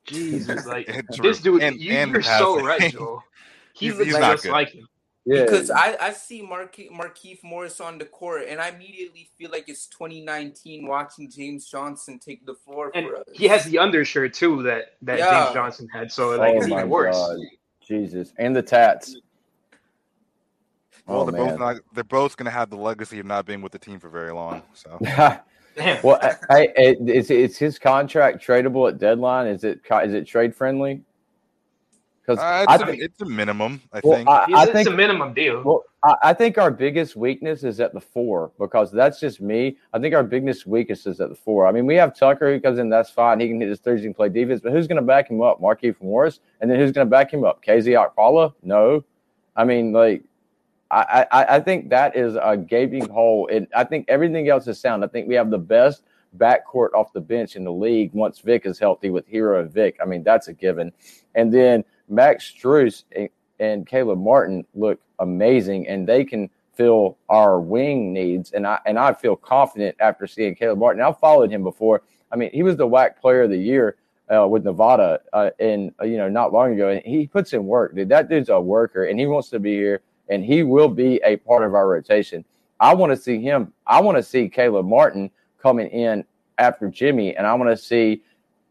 [0.05, 0.87] Jesus, like
[1.21, 2.65] this dude, And- you, and you're so passing.
[2.65, 3.23] right, Joe.
[3.73, 4.51] He He's- looks he's not just good.
[4.51, 4.87] like him.
[5.27, 5.43] Yeah.
[5.43, 9.67] because I, I see Marke, Markieff Morris on the court, and I immediately feel like
[9.67, 13.23] it's 2019 watching James Johnson take the floor And for us.
[13.33, 15.43] he has the undershirt too that that Yeah.
[15.45, 17.15] James Johnson had, so like oh it's even worse.
[17.15, 17.37] god,
[17.81, 19.15] Jesus, and the tats.
[21.07, 21.59] Well, Oh, they're both man.
[21.59, 21.75] not.
[21.93, 24.31] They're both going to have the legacy of not being with the team for very
[24.31, 24.63] long.
[24.73, 24.97] So
[25.75, 25.99] Damn.
[26.03, 29.45] well, I, I, is is his contract tradable at deadline?
[29.47, 31.01] Is it co- is it trade friendly?
[32.25, 34.29] Because uh, I it's, a, it's a minimum, I well, think.
[34.29, 35.61] I, It's, I it's think a minimum deal.
[35.63, 39.77] Well, I, I think our biggest weakness is at the four because that's just me.
[39.93, 41.67] I think our biggest weakness is at the four.
[41.67, 43.39] I mean, we have Tucker who comes in, that's fine.
[43.39, 45.41] He can hit his threes, he can play defense, but who's going to back him
[45.41, 45.61] up?
[45.61, 47.63] Markieff Morris, and then who's going to back him up?
[47.63, 48.53] KZ Okpala?
[48.63, 49.03] No.
[49.55, 50.23] I mean, like,
[50.89, 54.79] I, I, I think that is a gaping hole, and I think everything else is
[54.79, 55.03] sound.
[55.03, 56.03] I think we have the best
[56.37, 59.97] backcourt off the bench in the league once Vic is healthy with Herro and Vic.
[60.01, 60.91] I mean, that's a given.
[61.33, 63.03] And then Max Strus
[63.59, 68.51] and, Caleb Martin look amazing, and they can fill our wing needs.
[68.51, 71.01] And I and I feel confident after seeing Caleb Martin.
[71.01, 72.03] I've followed him before.
[72.31, 73.95] I mean, he was the WAC Player of the Year
[74.33, 77.65] uh, with Nevada, uh, and uh, you know, not long ago, and he puts in
[77.65, 77.95] work.
[77.95, 81.21] Dude, that dude's a worker, and he wants to be here, and he will be
[81.23, 82.43] a part of our rotation.
[82.79, 83.71] I want to see him.
[83.87, 86.25] I want to see Caleb Martin coming in
[86.57, 88.23] after Jimmy, and I want to see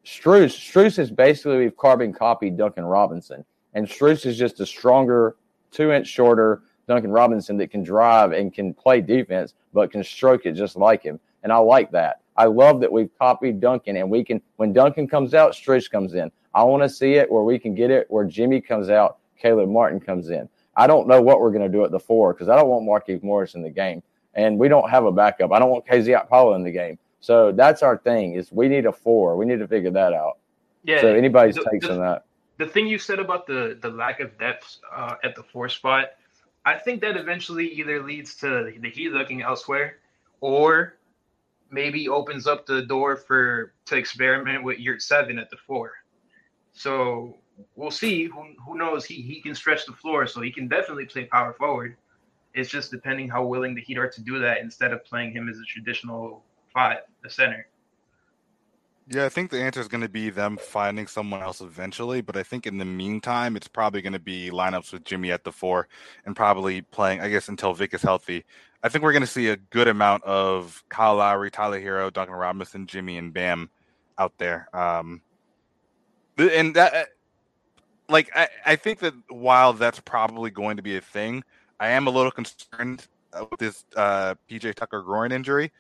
[0.05, 0.53] Strus.
[0.55, 5.37] Strus is basically we've carbon copied Duncan Robinson, and Strus is just a stronger,
[5.71, 10.45] two inch shorter Duncan Robinson that can drive and can play defense, but can stroke
[10.45, 11.19] it just like him.
[11.43, 12.21] And I like that.
[12.37, 16.14] I love that we've copied Duncan, and we can when Duncan comes out, Strus comes
[16.14, 16.31] in.
[16.55, 19.71] I want to see it where we can get it where Jimmy comes out, Caleb
[19.71, 20.49] Martin comes in.
[20.77, 22.87] I don't know what we're going to do at the four because I don't want
[22.87, 24.03] Markieff Morris in the game,
[24.35, 25.53] and we don't have a backup.
[25.53, 26.99] I don't want KZ Okpala in the game.
[27.25, 29.35] So that's our thing is we need a four.
[29.39, 30.37] We need to figure that out.
[30.83, 31.01] yeah.
[31.01, 32.27] so anybody's the- takes the- on that.
[32.59, 36.05] the thing you said about the the lack of depth uh, at the four spot,
[36.67, 39.89] I think that eventually either leads to the Heat looking elsewhere,
[40.43, 40.97] or
[41.71, 45.93] maybe opens up the door for to experiment with Yurtseven at the four.
[46.73, 47.39] So
[47.75, 48.25] we'll see.
[48.25, 49.07] Who who knows?
[49.07, 51.97] He he can stretch the floor, so he can definitely play power forward.
[52.53, 55.49] It's just depending how willing the Heat are to do that instead of playing him
[55.49, 57.67] as a traditional five, the center.
[59.07, 62.23] Yeah, I think the answer is going to be them finding someone else eventually.
[62.23, 65.45] But I think in the meantime, it's probably going to be lineups with Jimmy at
[65.45, 65.89] the four
[66.25, 68.45] and probably playing, I guess, until Vic is healthy.
[68.83, 72.35] I think we're going to see a good amount of Kyle Lowry, Tyler Herro, Duncan
[72.35, 73.69] Robinson, Jimmy, and Bam
[74.19, 74.69] out there.
[74.75, 75.21] Um,
[76.39, 77.09] and that,
[78.09, 81.45] like, I, I think that while that's probably going to be a thing,
[81.79, 85.73] I am a little concerned uh, with this uh, PJ Tucker groin injury.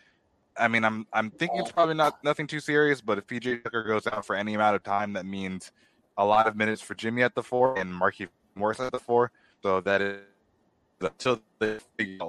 [0.56, 3.82] I mean, I'm I'm thinking it's probably not nothing too serious, but if PJ Tucker
[3.82, 5.72] goes out for any amount of time, that means
[6.16, 9.32] a lot of minutes for Jimmy at the four and Markieff Morris at the four.
[9.62, 10.20] So that is
[11.00, 11.80] until the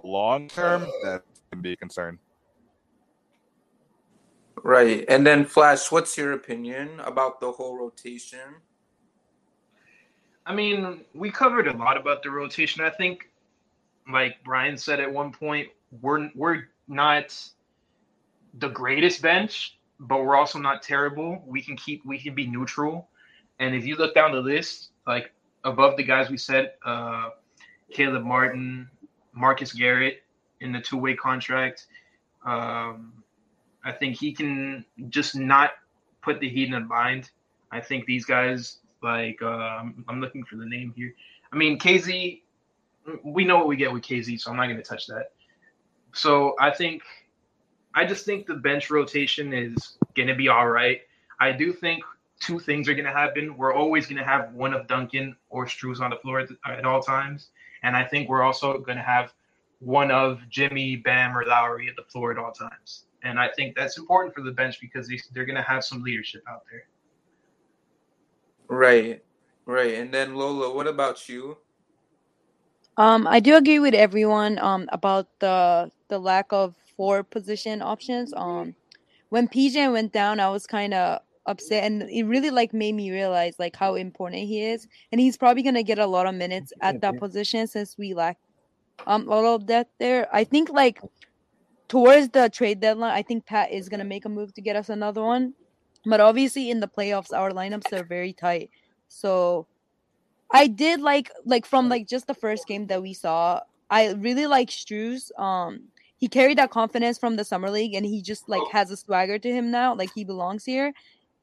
[0.04, 2.20] long term, that can be a concern.
[4.64, 5.06] Right.
[5.10, 8.56] And then Flash, what's your opinion about the whole rotation?
[10.46, 12.84] I mean, we covered a lot about the rotation.
[12.84, 13.30] I think,
[14.12, 15.70] like Brian said at one point,
[16.02, 17.38] we're we're not
[18.60, 21.44] the greatest bench, but we're also not terrible.
[21.46, 23.10] We can keep we can be neutral.
[23.60, 25.32] And if you look down the list, like
[25.64, 27.30] above the guys we said, uh,
[27.92, 28.90] Caleb Martin,
[29.34, 30.24] Marcus Garrett
[30.62, 31.88] in the two way contract,
[32.46, 33.14] um,
[33.84, 35.72] I think he can just not
[36.22, 37.30] put the Heat in a bind.
[37.72, 41.14] I think these guys like uh, I'm looking for the name here.
[41.52, 42.42] I mean KZ,
[43.24, 45.32] we know what we get with KZ, so I'm not going to touch that.
[46.14, 47.04] So I think
[47.96, 51.02] I just think the bench rotation is going to be all right.
[51.40, 52.04] I do think
[52.40, 53.58] two things are going to happen.
[53.58, 56.86] We're always going to have one of Duncan or Strus on the floor at, at
[56.86, 57.50] all times,
[57.84, 59.34] and I think we're also going to have
[59.80, 63.06] one of Jimmy, Bam, or Lowry at the floor at all times.
[63.24, 66.04] And I think that's important for the bench because they, they're going to have some
[66.04, 66.88] leadership out there.
[68.68, 69.24] Right.
[69.66, 69.96] Right.
[69.96, 71.58] And then Lola, what about you?
[72.98, 78.34] Um, I do agree with everyone um about the the lack of four position options.
[78.36, 78.76] Um,
[79.30, 83.12] when PJ went down, I was kind of upset, and it really like made me
[83.12, 86.74] realize like how important he is, and he's probably gonna get a lot of minutes
[86.82, 88.38] at that position since we lack
[89.08, 90.28] um a lot of depth there.
[90.34, 91.02] I think like
[91.88, 94.90] towards the trade deadline, I think Pat is gonna make a move to get us
[94.90, 95.54] another one,
[96.06, 98.70] but obviously in the playoffs, our lineups are very tight,
[99.08, 99.68] so.
[100.52, 103.62] I did like like from like just the first game that we saw.
[103.90, 105.38] I really like Strus.
[105.40, 108.98] Um, he carried that confidence from the summer league, and he just like has a
[108.98, 109.96] swagger to him now.
[109.96, 110.94] Like he belongs here.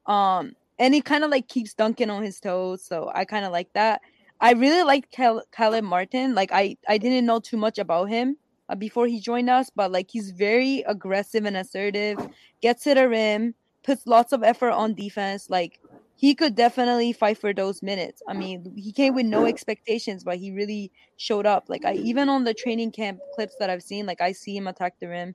[0.07, 2.85] Um, and he kind of like keeps Duncan on his toes.
[2.85, 4.01] So I kind of like that.
[4.41, 6.35] I really like Cal- Caleb Martin.
[6.35, 8.37] Like I I didn't know too much about him
[8.69, 12.19] uh, before he joined us, but like he's very aggressive and assertive.
[12.61, 13.55] Gets to the rim,
[13.85, 15.49] puts lots of effort on defense.
[15.49, 15.79] Like
[16.17, 18.23] he could definitely fight for those minutes.
[18.29, 21.65] I mean, he came with no expectations, but he really showed up.
[21.69, 24.67] Like I even on the training camp clips that I've seen, like I see him
[24.67, 25.35] attack the rim.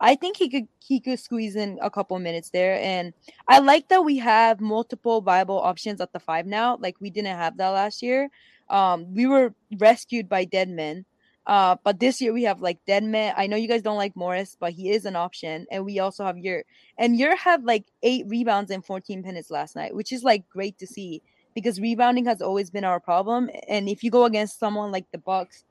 [0.00, 2.78] I think he could he could squeeze in a couple minutes there.
[2.80, 3.12] And
[3.46, 6.76] I like that we have multiple viable options at the five now.
[6.80, 8.28] Like we didn't have that last year.
[8.68, 11.04] Um, we were rescued by Dedmon.
[11.46, 13.34] Uh, but this year we have like Dedmon.
[13.36, 15.66] I know you guys don't like Morris, but he is an option.
[15.70, 16.66] And we also have Yurt.
[16.98, 20.78] And Yurt had like eight rebounds and 14 minutes last night, which is like great
[20.78, 21.22] to see
[21.54, 23.50] because rebounding has always been our problem.
[23.68, 25.64] And if you go against someone like the Bucks,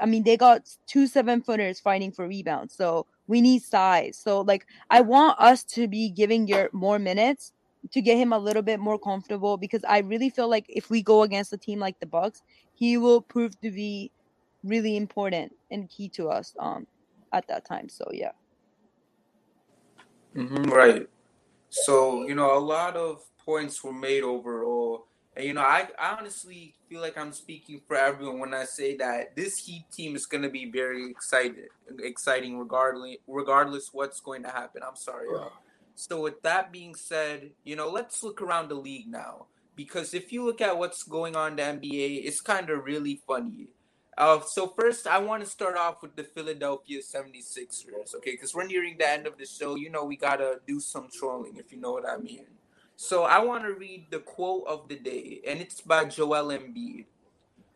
[0.00, 2.74] I mean, they got two seven footers fighting for rebounds.
[2.74, 4.16] So we need size.
[4.16, 7.52] So like I want us to be giving Yurt more minutes
[7.92, 11.02] to get him a little bit more comfortable because I really feel like if we
[11.02, 12.42] go against a team like the Bucks,
[12.74, 14.10] he will prove to be
[14.64, 16.86] really important and key to us um
[17.32, 17.88] at that time.
[17.88, 18.32] So yeah.
[20.34, 21.08] Mm-hmm, right.
[21.70, 26.16] So you know, a lot of points were made overall, and you know, I, I
[26.18, 30.26] honestly feel like I'm speaking for everyone when I say that this Heat team is
[30.26, 31.68] going to be very excited,
[32.02, 34.82] exciting regardless regardless what's going to happen.
[34.86, 35.52] I'm sorry, y'all.
[35.94, 40.30] So with that being said, you know, let's look around the league now because if
[40.30, 43.68] you look at what's going on in the NBA, it's kind of really funny.
[44.18, 48.30] Uh, so first, I want to start off with the Philadelphia 76ers, okay?
[48.30, 49.74] Because we're nearing the end of the show.
[49.74, 52.46] You know, we got to do some trolling, if you know what I mean.
[52.96, 57.04] So I want to read the quote of the day, and it's by Joel Embiid.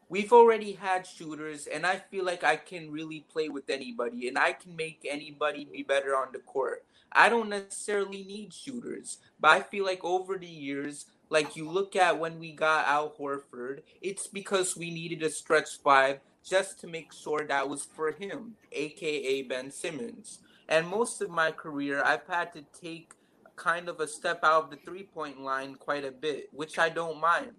[0.08, 4.38] We've already had shooters, and I feel like I can really play with anybody, and
[4.38, 6.84] I can make anybody be better on the court.
[7.12, 11.94] I don't necessarily need shooters, but I feel like over the years, like you look
[11.96, 16.86] at when we got Al Horford, it's because we needed a stretch five just to
[16.86, 20.40] make sure that was for him, aka Ben Simmons.
[20.68, 23.12] And most of my career, I've had to take
[23.56, 26.88] kind of a step out of the three point line quite a bit, which I
[26.88, 27.52] don't mind.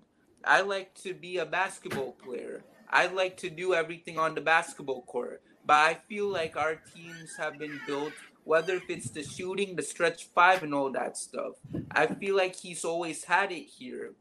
[0.44, 2.64] I like to be a basketball player.
[2.90, 5.42] I like to do everything on the basketball court.
[5.66, 8.14] But I feel like our teams have been built,
[8.44, 11.54] whether if it's the shooting, the stretch five, and all that stuff.
[11.92, 14.14] I feel like he's always had it here.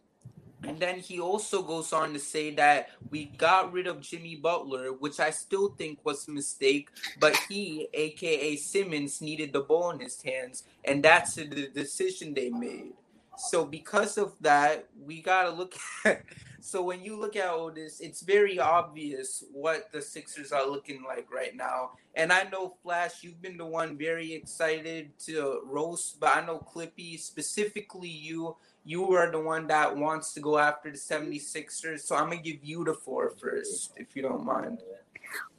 [0.65, 4.93] And then he also goes on to say that we got rid of Jimmy Butler,
[4.93, 10.01] which I still think was a mistake, but he, aka Simmons, needed the ball in
[10.01, 12.93] his hands, and that's the decision they made.
[13.39, 16.25] So because of that, we gotta look at
[16.61, 21.03] so when you look at all this, it's very obvious what the Sixers are looking
[21.03, 21.93] like right now.
[22.15, 26.59] And I know Flash, you've been the one very excited to roast, but I know
[26.59, 32.01] Clippy, specifically you, you are the one that wants to go after the 76ers.
[32.01, 34.79] So I'm going to give you the four first, if you don't mind.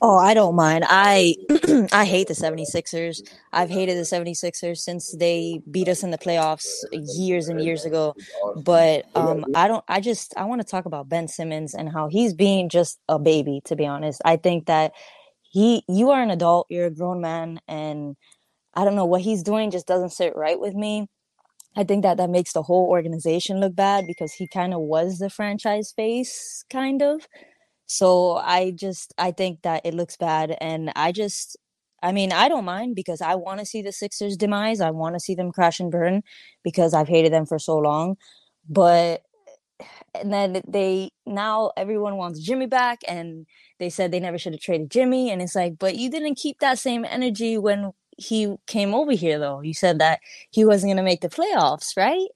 [0.01, 0.83] Oh, I don't mind.
[0.87, 1.35] I
[1.91, 3.21] I hate the 76ers.
[3.53, 8.15] I've hated the 76ers since they beat us in the playoffs years and years ago.
[8.55, 12.07] But um I don't I just I want to talk about Ben Simmons and how
[12.07, 14.21] he's being just a baby to be honest.
[14.25, 14.93] I think that
[15.43, 18.15] he you are an adult, you're a grown man and
[18.73, 21.07] I don't know what he's doing just doesn't sit right with me.
[21.75, 25.19] I think that that makes the whole organization look bad because he kind of was
[25.19, 27.27] the franchise face, kind of.
[27.87, 31.57] So I just I think that it looks bad, and I just
[32.03, 34.81] I mean I don't mind because I want to see the Sixers demise.
[34.81, 36.23] I want to see them crash and burn
[36.63, 38.17] because I've hated them for so long.
[38.69, 39.23] But
[40.13, 43.45] and then they now everyone wants Jimmy back, and
[43.79, 46.59] they said they never should have traded Jimmy, and it's like, but you didn't keep
[46.59, 49.61] that same energy when he came over here though.
[49.61, 50.19] You said that
[50.49, 52.29] he wasn't going to make the playoffs, right?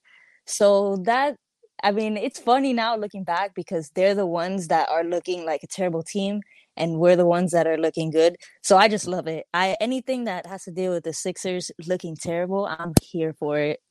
[0.46, 1.38] So that
[1.84, 5.62] I mean, it's funny now looking back because they're the ones that are looking like
[5.64, 6.42] a terrible team
[6.78, 8.38] and we're the ones that are looking good.
[8.62, 9.46] So I just love it.
[9.54, 13.82] I anything that has to do with the Sixers looking terrible, I'm here for it.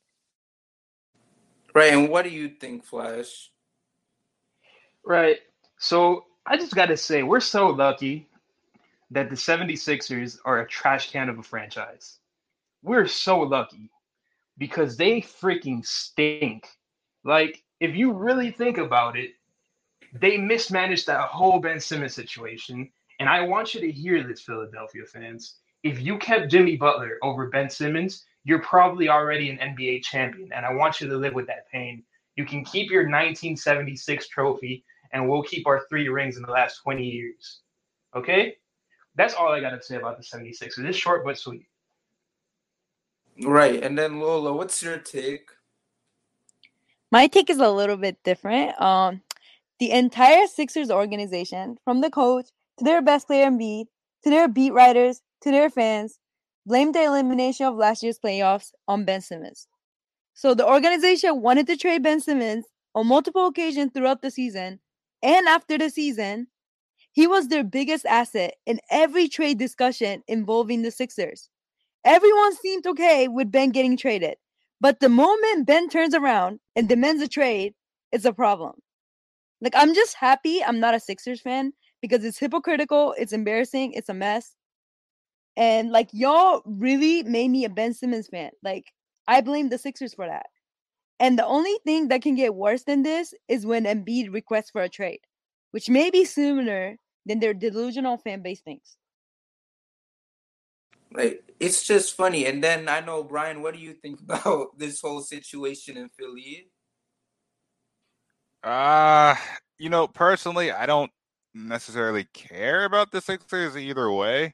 [1.73, 3.51] Right, and what do you think, Flash?
[5.05, 5.39] Right.
[5.77, 8.27] So I just got to say, we're so lucky
[9.11, 12.19] that the 76ers are a trash can of a franchise.
[12.81, 13.89] We're so lucky
[14.57, 16.67] because they freaking stink.
[17.23, 19.31] Like, if you really think about it,
[20.13, 22.89] they mismanaged that whole Ben Simmons situation.
[23.19, 25.55] And I want you to hear this, Philadelphia fans.
[25.83, 30.51] If you kept Jimmy Butler over Ben Simmons, you're probably already an NBA champion.
[30.53, 32.03] And I want you to live with that pain.
[32.35, 36.77] You can keep your 1976 trophy, and we'll keep our three rings in the last
[36.83, 37.61] 20 years.
[38.15, 38.55] Okay?
[39.15, 40.79] That's all I got to say about the 76ers.
[40.79, 41.67] It's short but sweet.
[43.43, 43.83] Right.
[43.83, 45.49] And then, Lola, what's your take?
[47.11, 48.79] My take is a little bit different.
[48.81, 49.21] Um,
[49.79, 52.47] the entire Sixers organization, from the coach
[52.77, 53.85] to their best player Embiid,
[54.23, 56.19] to their beat writers, to their fans,
[56.65, 59.67] blamed the elimination of last year's playoffs on Ben Simmons.
[60.33, 64.79] So the organization wanted to trade Ben Simmons on multiple occasions throughout the season
[65.21, 66.47] and after the season.
[67.15, 71.49] He was their biggest asset in every trade discussion involving the Sixers.
[72.03, 74.35] Everyone seemed okay with Ben getting traded.
[74.81, 77.73] But the moment Ben turns around and demands a trade,
[78.11, 78.73] it's a problem.
[79.61, 84.09] Like, I'm just happy I'm not a Sixers fan because it's hypocritical, it's embarrassing, it's
[84.09, 84.53] a mess.
[85.55, 88.51] And like, y'all really made me a Ben Simmons fan.
[88.61, 88.91] Like,
[89.25, 90.47] I blame the Sixers for that.
[91.21, 94.81] And the only thing that can get worse than this is when Embiid requests for
[94.81, 95.21] a trade,
[95.71, 98.97] which may be sooner than their delusional fan base thinks.
[101.11, 102.45] Like it's just funny.
[102.45, 106.69] And then I know Brian, what do you think about this whole situation in Philly?
[108.63, 109.35] Uh,
[109.77, 111.11] you know, personally, I don't
[111.53, 114.53] necessarily care about the Sixers either way.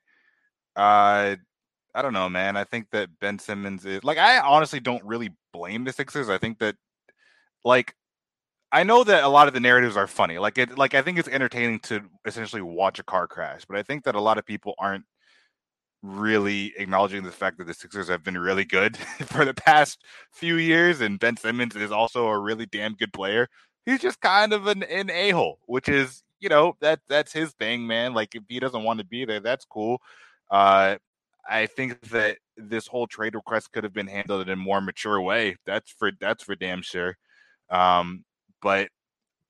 [0.76, 1.36] Uh,
[1.94, 2.56] I don't know, man.
[2.56, 6.30] I think that Ben Simmons is like I honestly don't really blame the Sixers.
[6.30, 6.76] I think that
[7.66, 7.96] like
[8.72, 10.38] I know that a lot of the narratives are funny.
[10.38, 13.84] Like it like I think it's entertaining to essentially watch a car crash, but I
[13.84, 15.06] think that a lot of people aren't
[16.04, 18.98] really acknowledging the fact that the Sixers have been really good
[19.28, 23.48] for the past few years and Ben Simmons is also a really damn good player.
[23.86, 27.86] He's just kind of an, an a-hole, which is, you know, that that's his thing,
[27.88, 28.14] man.
[28.14, 30.02] Like if he doesn't want to be there, that's cool.
[30.50, 30.98] Uh
[31.50, 35.20] I think that this whole trade request could have been handled in a more mature
[35.22, 35.58] way.
[35.66, 37.18] That's for that's for damn sure.
[37.70, 38.26] Um,
[38.62, 38.90] but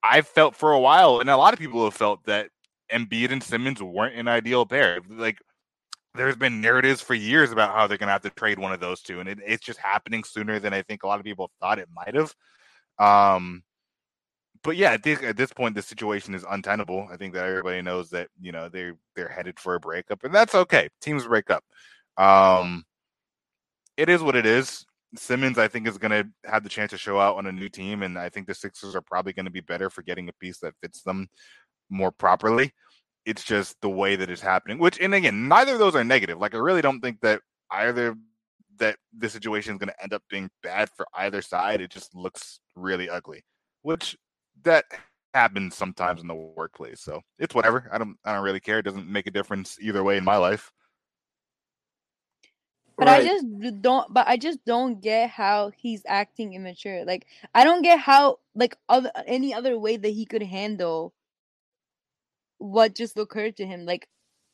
[0.03, 2.49] I've felt for a while, and a lot of people have felt that
[2.91, 4.99] Embiid and Simmons weren't an ideal pair.
[5.09, 5.39] Like
[6.15, 8.79] there's been narratives for years about how they're going to have to trade one of
[8.79, 11.51] those two, and it, it's just happening sooner than I think a lot of people
[11.59, 12.33] thought it might have.
[12.99, 13.63] Um,
[14.63, 17.07] but yeah, at this, at this point, the situation is untenable.
[17.11, 20.33] I think that everybody knows that you know they're they're headed for a breakup, and
[20.33, 20.89] that's okay.
[21.01, 21.63] Teams break up.
[22.17, 22.83] Um,
[23.97, 24.85] it is what it is.
[25.15, 27.69] Simmons, I think, is going to have the chance to show out on a new
[27.69, 30.33] team, and I think the Sixers are probably going to be better for getting a
[30.33, 31.27] piece that fits them
[31.89, 32.71] more properly.
[33.25, 34.79] It's just the way that it's happening.
[34.79, 36.39] Which, and again, neither of those are negative.
[36.39, 37.41] Like, I really don't think that
[37.71, 38.15] either
[38.77, 41.81] that the situation is going to end up being bad for either side.
[41.81, 43.43] It just looks really ugly,
[43.83, 44.17] which
[44.63, 44.85] that
[45.33, 47.01] happens sometimes in the workplace.
[47.01, 47.89] So it's whatever.
[47.91, 48.79] I don't I don't really care.
[48.79, 50.71] It doesn't make a difference either way in my life.
[53.01, 53.23] But right.
[53.23, 54.13] I just don't.
[54.13, 57.03] But I just don't get how he's acting immature.
[57.03, 57.25] Like
[57.55, 61.11] I don't get how like other any other way that he could handle
[62.59, 63.87] what just occurred to him.
[63.87, 64.07] Like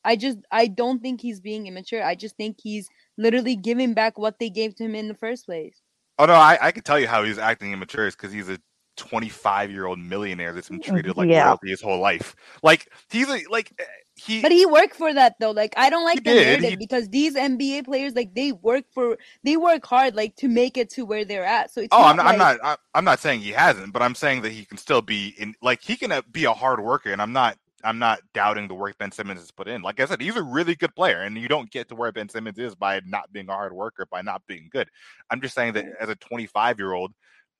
[0.05, 2.01] I just I don't think he's being immature.
[2.01, 2.87] I just think he's
[3.17, 5.81] literally giving back what they gave to him in the first place.
[6.17, 8.57] Oh no, I, I can tell you how he's acting immature is because he's a
[8.95, 11.47] 25 year old millionaire that's been treated like yeah.
[11.47, 12.33] royalty his whole life.
[12.63, 13.83] Like he's a, like eh,
[14.17, 14.41] he.
[14.41, 15.51] But he worked for that though.
[15.51, 19.17] Like I don't like the narrative he, because these NBA players like they work for
[19.43, 21.71] they work hard like to make it to where they're at.
[21.71, 24.01] So it's oh, not I'm not, like, I'm not I'm not saying he hasn't, but
[24.01, 26.83] I'm saying that he can still be in like he can uh, be a hard
[26.83, 29.81] worker, and I'm not I'm not doubting the work Ben Simmons has put in.
[29.81, 32.29] Like I said, he's a really good player, and you don't get to where Ben
[32.29, 34.89] Simmons is by not being a hard worker, by not being good.
[35.29, 37.13] I'm just saying that as a 25 year old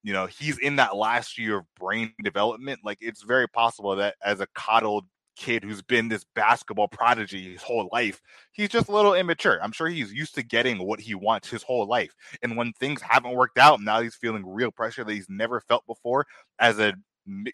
[0.03, 2.79] you know, he's in that last year of brain development.
[2.81, 5.05] Like it's very possible that as a coddled
[5.37, 8.21] kid who's been this basketball prodigy his whole life,
[8.51, 9.59] he's just a little immature.
[9.63, 12.13] I'm sure he's used to getting what he wants his whole life.
[12.41, 15.85] And when things haven't worked out, now he's feeling real pressure that he's never felt
[15.87, 16.25] before
[16.59, 16.93] as a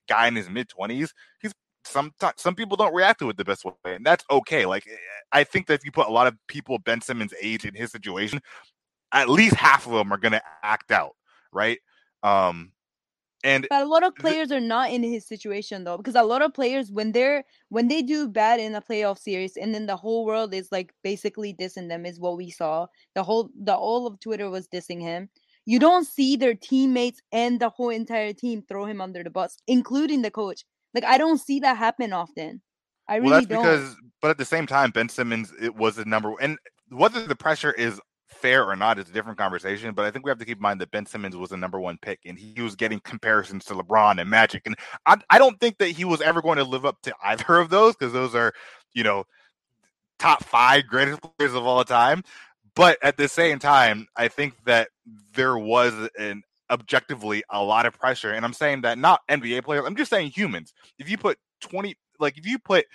[0.07, 1.11] guy in his mid 20s.
[1.41, 1.53] He's
[1.85, 4.65] some some people don't react to it the best way, and that's okay.
[4.65, 4.85] Like
[5.31, 7.91] I think that if you put a lot of people Ben Simmons' age in his
[7.91, 8.39] situation,
[9.11, 11.15] at least half of them are going to act out,
[11.51, 11.79] right?
[12.23, 12.71] Um,
[13.43, 16.23] and but a lot of players th- are not in his situation though, because a
[16.23, 19.85] lot of players when they're when they do bad in a playoff series, and then
[19.85, 22.87] the whole world is like basically dissing them, is what we saw.
[23.15, 25.29] The whole the all of Twitter was dissing him.
[25.65, 29.57] You don't see their teammates and the whole entire team throw him under the bus,
[29.67, 30.65] including the coach.
[30.93, 32.61] Like I don't see that happen often.
[33.07, 33.63] I really well, that's don't.
[33.63, 36.57] because, but at the same time, Ben Simmons it was the number, and
[36.89, 37.99] whether the pressure is
[38.43, 39.93] fair or not is a different conversation.
[39.93, 41.79] But I think we have to keep in mind that Ben Simmons was the number
[41.79, 44.75] one pick, and he was getting comparisons to LeBron and Magic, and
[45.05, 47.69] I, I don't think that he was ever going to live up to either of
[47.69, 48.53] those because those are,
[48.93, 49.23] you know,
[50.19, 52.23] top five greatest players of all time.
[52.75, 54.89] But at the same time, I think that
[55.33, 59.85] there was an objectively a lot of pressure, and I'm saying that not NBA players.
[59.87, 60.73] I'm just saying humans.
[60.99, 62.85] If you put 20, like if you put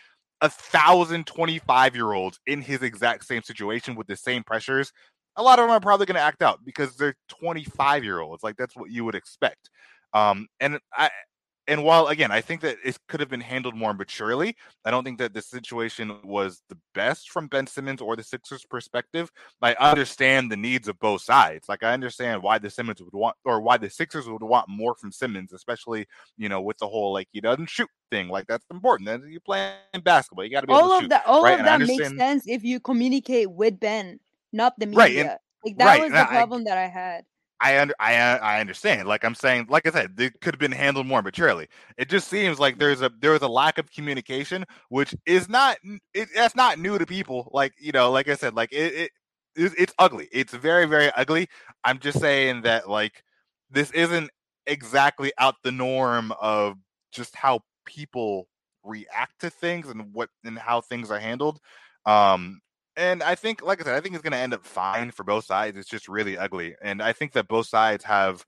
[0.40, 4.92] a thousand 25 year olds in his exact same situation with the same pressures,
[5.38, 8.42] a lot of them are probably going to act out because they're 25 year olds.
[8.42, 9.70] Like that's what you would expect.
[10.12, 11.10] Um, and I,
[11.68, 15.04] and while again, I think that it could have been handled more maturely, I don't
[15.04, 19.30] think that the situation was the best from Ben Simmons or the Sixers' perspective.
[19.60, 21.68] I understand the needs of both sides.
[21.68, 24.94] Like I understand why the Simmons would want or why the Sixers would want more
[24.94, 26.06] from Simmons, especially
[26.38, 28.28] you know with the whole like he doesn't shoot thing.
[28.28, 29.06] Like that's important.
[29.06, 31.26] Then you playing basketball, you got to be all of shoot, that.
[31.26, 31.60] All right?
[31.60, 34.18] of that makes sense if you communicate with Ben,
[34.52, 34.98] not the media.
[34.98, 37.24] Right, and, like that right, was the problem I, that I had.
[37.60, 39.08] I under, I I understand.
[39.08, 41.68] Like I'm saying, like I said, it could have been handled more maturely.
[41.96, 45.78] It just seems like there's a there was a lack of communication, which is not
[46.14, 47.50] it, that's not new to people.
[47.52, 49.10] Like you know, like I said, like it, it
[49.56, 50.28] it's, it's ugly.
[50.30, 51.48] It's very very ugly.
[51.84, 53.24] I'm just saying that like
[53.70, 54.30] this isn't
[54.66, 56.76] exactly out the norm of
[57.10, 58.46] just how people
[58.84, 61.58] react to things and what and how things are handled.
[62.06, 62.60] Um,
[62.98, 65.22] and I think, like I said, I think it's going to end up fine for
[65.22, 65.78] both sides.
[65.78, 68.44] It's just really ugly, and I think that both sides have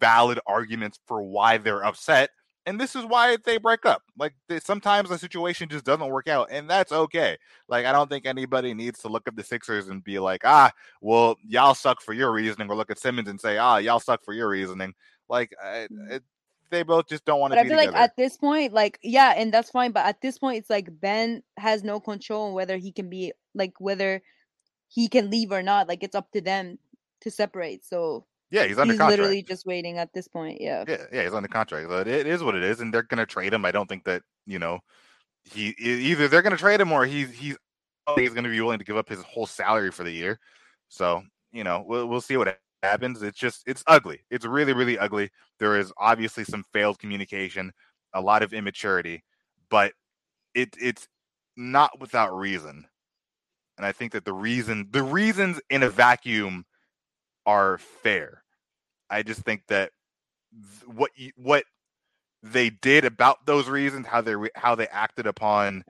[0.00, 2.30] valid arguments for why they're upset,
[2.64, 4.02] and this is why they break up.
[4.18, 7.36] Like they, sometimes the situation just doesn't work out, and that's okay.
[7.68, 10.72] Like I don't think anybody needs to look at the Sixers and be like, ah,
[11.02, 14.24] well, y'all suck for your reasoning, or look at Simmons and say, ah, y'all suck
[14.24, 14.94] for your reasoning.
[15.28, 16.10] Like I, mm.
[16.12, 16.22] it,
[16.70, 17.56] they both just don't want to.
[17.56, 17.92] But I feel together.
[17.92, 19.92] like at this point, like yeah, and that's fine.
[19.92, 23.32] But at this point, it's like Ben has no control on whether he can be
[23.54, 24.22] like whether
[24.88, 25.88] he can leave or not.
[25.88, 26.78] Like it's up to them
[27.22, 27.84] to separate.
[27.84, 29.18] So yeah, he's under he's contract.
[29.18, 30.60] literally just waiting at this point.
[30.60, 30.84] Yeah.
[30.86, 31.88] Yeah, yeah, he's under contract.
[31.88, 33.64] But it is what it is, and they're gonna trade him.
[33.64, 34.80] I don't think that you know
[35.44, 37.56] he either they're gonna trade him or he's he's
[38.16, 40.38] he's gonna be willing to give up his whole salary for the year.
[40.88, 43.22] So you know we'll we'll see what happens.
[43.22, 44.20] It's just it's ugly.
[44.30, 45.30] It's really really ugly.
[45.58, 47.72] There is obviously some failed communication,
[48.14, 49.22] a lot of immaturity,
[49.70, 49.92] but
[50.54, 51.08] it it's
[51.56, 52.86] not without reason.
[53.76, 56.64] And I think that the reason the reasons in a vacuum
[57.44, 58.42] are fair.
[59.08, 59.92] I just think that
[60.86, 61.64] what what
[62.42, 65.84] they did about those reasons, how they how they acted upon,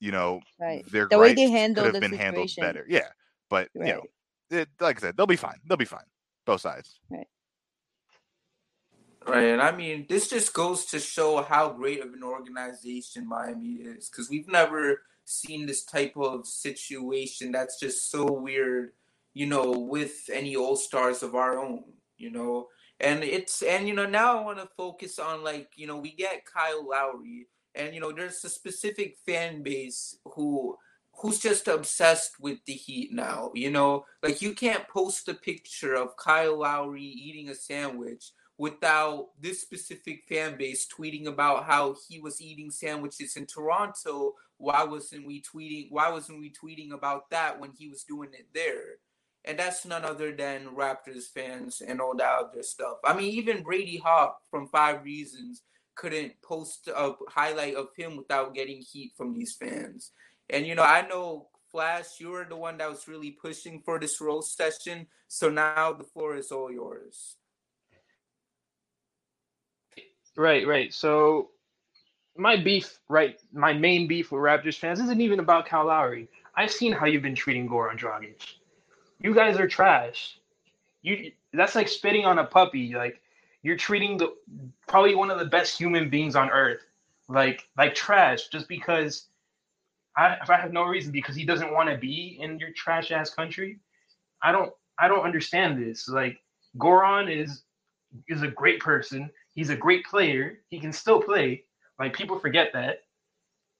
[0.00, 0.84] you know, right.
[0.90, 2.24] their the way they handled could have been situation.
[2.24, 2.86] handled better.
[2.88, 3.08] Yeah,
[3.48, 3.88] but right.
[3.88, 4.02] you know,
[4.50, 5.58] it, like I said, they'll be fine.
[5.66, 6.04] They'll be fine.
[6.44, 6.98] Both sides.
[7.10, 7.26] Right.
[9.26, 13.74] Right, and I mean, this just goes to show how great of an organization Miami
[13.74, 18.92] is, because we've never seen this type of situation that's just so weird,
[19.34, 21.84] you know, with any All Stars of our own,
[22.16, 22.68] you know.
[22.98, 26.12] And it's and you know now I want to focus on like you know we
[26.12, 30.76] get Kyle Lowry, and you know there's a specific fan base who
[31.20, 33.50] who's just obsessed with the Heat now.
[33.54, 39.28] You know, like you can't post a picture of Kyle Lowry eating a sandwich without
[39.40, 44.34] this specific fan base tweeting about how he was eating sandwiches in Toronto.
[44.58, 45.86] Why wasn't we tweeting?
[45.90, 48.98] Why wasn't we tweeting about that when he was doing it there?
[49.46, 52.98] And that's none other than Raptors fans and all that other stuff.
[53.04, 55.62] I mean, even Brady Hawk from Five Reasons
[55.94, 60.12] couldn't post a highlight of him without getting heat from these fans.
[60.52, 63.98] And you know, I know Flash, you were the one that was really pushing for
[63.98, 65.06] this roast session.
[65.28, 67.36] So now the floor is all yours.
[70.36, 70.92] Right, right.
[70.92, 71.50] So
[72.36, 76.28] my beef, right, my main beef with Raptors fans isn't even about Kyle Lowry.
[76.56, 78.54] I've seen how you've been treating Goran Dragic.
[79.18, 80.38] You guys are trash.
[81.02, 82.94] You that's like spitting on a puppy.
[82.94, 83.20] Like
[83.62, 84.34] you're treating the
[84.88, 86.80] probably one of the best human beings on earth
[87.30, 89.26] like like trash just because
[90.20, 93.12] I if I have no reason because he doesn't want to be in your trash
[93.12, 93.80] ass country.
[94.42, 96.08] I don't I don't understand this.
[96.08, 96.38] Like
[96.78, 97.64] Goran is
[98.28, 99.30] is a great person.
[99.54, 100.60] He's a great player.
[100.68, 101.64] He can still play.
[101.98, 103.04] Like people forget that.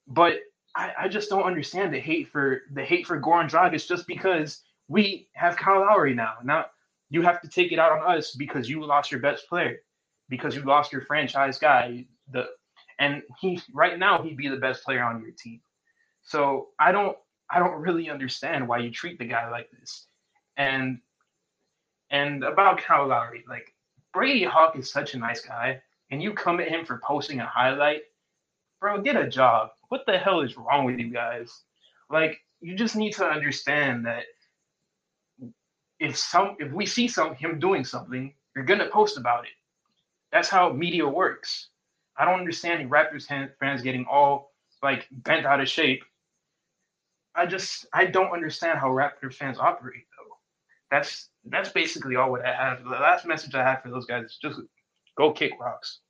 [0.08, 0.40] But
[0.76, 4.62] I, I just don't understand the hate for the hate for Goran Dragic just because
[4.88, 6.34] we have Kyle Lowry now.
[6.44, 6.66] Now
[7.10, 9.80] you have to take it out on us because you lost your best player,
[10.28, 12.06] because you lost your franchise guy.
[12.32, 12.46] The
[12.98, 15.60] and he right now he'd be the best player on your team.
[16.22, 17.16] So I don't
[17.50, 20.06] I don't really understand why you treat the guy like this.
[20.56, 21.00] And
[22.10, 23.74] and about Kyle Lowry, like
[24.12, 27.46] Brady Hawk is such a nice guy, and you come at him for posting a
[27.46, 28.02] highlight,
[28.80, 29.70] bro, get a job.
[29.88, 31.62] What the hell is wrong with you guys?
[32.08, 34.24] Like, you just need to understand that
[36.00, 39.52] if some if we see some him doing something, you're gonna post about it.
[40.32, 41.68] That's how media works.
[42.16, 43.26] I don't understand Raptors
[43.58, 44.52] fans getting all
[44.82, 46.02] like bent out of shape.
[47.40, 50.36] I just I don't understand how Raptors fans operate though.
[50.90, 52.84] That's that's basically all what I have.
[52.84, 54.60] The last message I have for those guys is just
[55.16, 56.00] go kick rocks.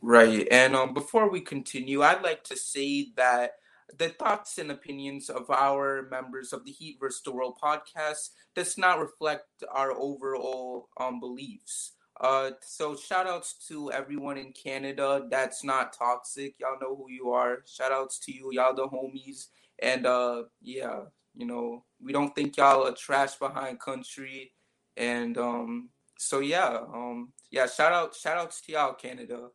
[0.00, 0.46] Right.
[0.52, 3.54] And um, before we continue, I'd like to say that
[3.98, 7.22] the thoughts and opinions of our members of the Heat vs.
[7.22, 11.94] the World podcast does not reflect our overall um, beliefs.
[12.20, 16.54] Uh, so shout outs to everyone in Canada that's not toxic.
[16.60, 17.62] Y'all know who you are.
[17.66, 19.46] Shout outs to you, y'all the homies.
[19.82, 21.00] And uh, yeah,
[21.34, 24.52] you know, we don't think y'all are trash behind country.
[24.96, 29.48] And um, so yeah, um, yeah, shout out, shout outs to y'all, Canada.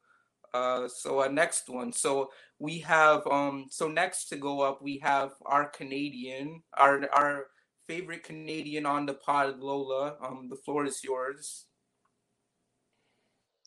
[0.53, 1.91] Uh, so our next one.
[1.91, 7.47] So we have um, so next to go up, we have our Canadian, our our
[7.88, 10.15] favorite Canadian on the pod, Lola.
[10.21, 11.65] Um, the floor is yours.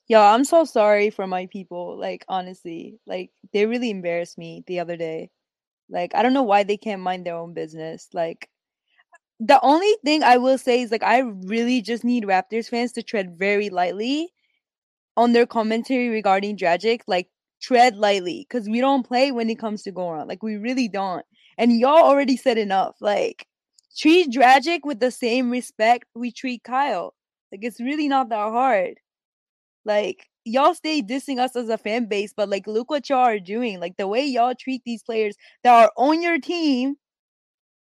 [0.08, 1.98] Yo, I'm so sorry for my people.
[1.98, 5.30] Like, honestly, like they really embarrassed me the other day.
[5.88, 8.08] Like, I don't know why they can't mind their own business.
[8.12, 8.48] Like,
[9.40, 13.02] the only thing I will say is like I really just need Raptors fans to
[13.02, 14.32] tread very lightly
[15.16, 17.00] on their commentary regarding Dragic.
[17.06, 17.28] Like,
[17.60, 20.28] tread lightly because we don't play when it comes to Goran.
[20.28, 21.24] Like, we really don't.
[21.56, 22.96] And y'all already said enough.
[23.00, 23.46] Like,
[23.96, 27.14] treat Dragic with the same respect we treat Kyle.
[27.52, 28.98] Like, it's really not that hard.
[29.88, 33.38] Like y'all stay dissing us as a fan base, but like look what y'all are
[33.38, 33.80] doing.
[33.80, 36.96] Like the way y'all treat these players that are on your team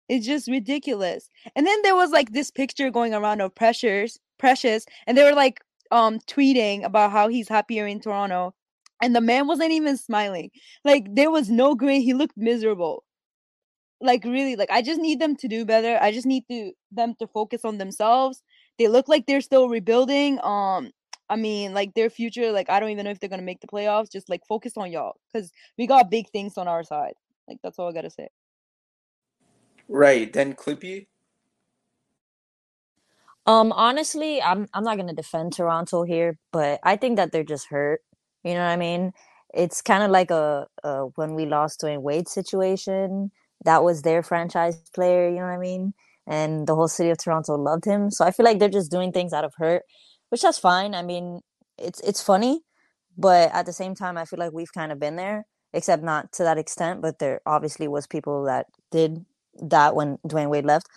[0.10, 1.30] is just ridiculous.
[1.56, 5.36] And then there was like this picture going around of pressures, precious, and they were
[5.36, 8.54] like um tweeting about how he's happier in Toronto.
[9.02, 10.52] And the man wasn't even smiling.
[10.86, 12.02] Like there was no grin.
[12.02, 13.04] He looked miserable.
[14.02, 15.98] Like really, like I just need them to do better.
[16.02, 18.44] I just need to them to focus on themselves.
[18.80, 20.40] They look like they're still rebuilding.
[20.44, 20.92] Um
[21.32, 23.68] I mean, like their future, like I don't even know if they're gonna make the
[23.68, 24.12] playoffs.
[24.12, 27.14] Just like focus on y'all, because we got big things on our side.
[27.48, 28.28] Like that's all I gotta say.
[29.88, 30.32] Right.
[30.32, 31.08] Then Clippy.
[33.48, 37.68] Um, honestly, I'm I'm not gonna defend Toronto here, but I think that they're just
[37.70, 38.02] hurt.
[38.44, 39.14] You know what I mean?
[39.54, 43.32] It's kind of like a, a when we lost Dwyane Wade situation.
[43.66, 45.30] That was their franchise player.
[45.30, 45.94] You know what I mean?
[46.28, 48.12] And the whole city of Toronto loved him.
[48.12, 49.84] So I feel like they're just doing things out of hurt,
[50.32, 50.96] which that's fine.
[50.96, 51.42] I mean,
[51.80, 52.62] it's it's funny,
[53.18, 56.34] but at the same time, I feel like we've kind of been there, except not
[56.34, 57.02] to that extent.
[57.02, 59.26] But there obviously was people that did
[59.62, 60.88] that when Dwyane Wade left.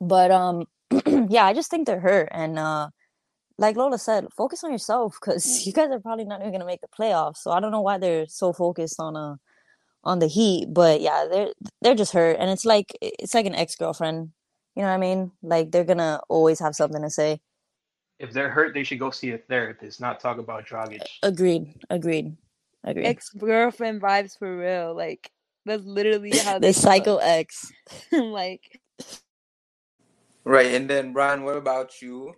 [0.00, 0.66] But um,
[1.30, 2.90] yeah, I just think they're hurt, and uh,
[3.58, 6.82] like Lola said, focus on yourself because you guys are probably not even gonna make
[6.82, 7.38] the playoffs.
[7.38, 9.36] So I don't know why they're so focused on uh
[10.04, 11.50] on the Heat, but yeah, they're
[11.82, 14.30] they're just hurt, and it's like it's like an ex girlfriend.
[14.76, 15.32] You know what I mean?
[15.42, 17.40] Like they're gonna always have something to say.
[18.18, 21.02] If they're hurt, they should go see a therapist, not talk about Dragic.
[21.22, 21.74] Agreed.
[21.90, 22.36] Agreed.
[22.84, 23.06] Agreed.
[23.06, 24.94] Ex girlfriend vibes for real.
[24.94, 25.30] Like
[25.64, 27.72] that's literally how the they psycho X.
[28.12, 28.80] like
[30.44, 30.74] Right.
[30.74, 32.32] And then Brian, what about you?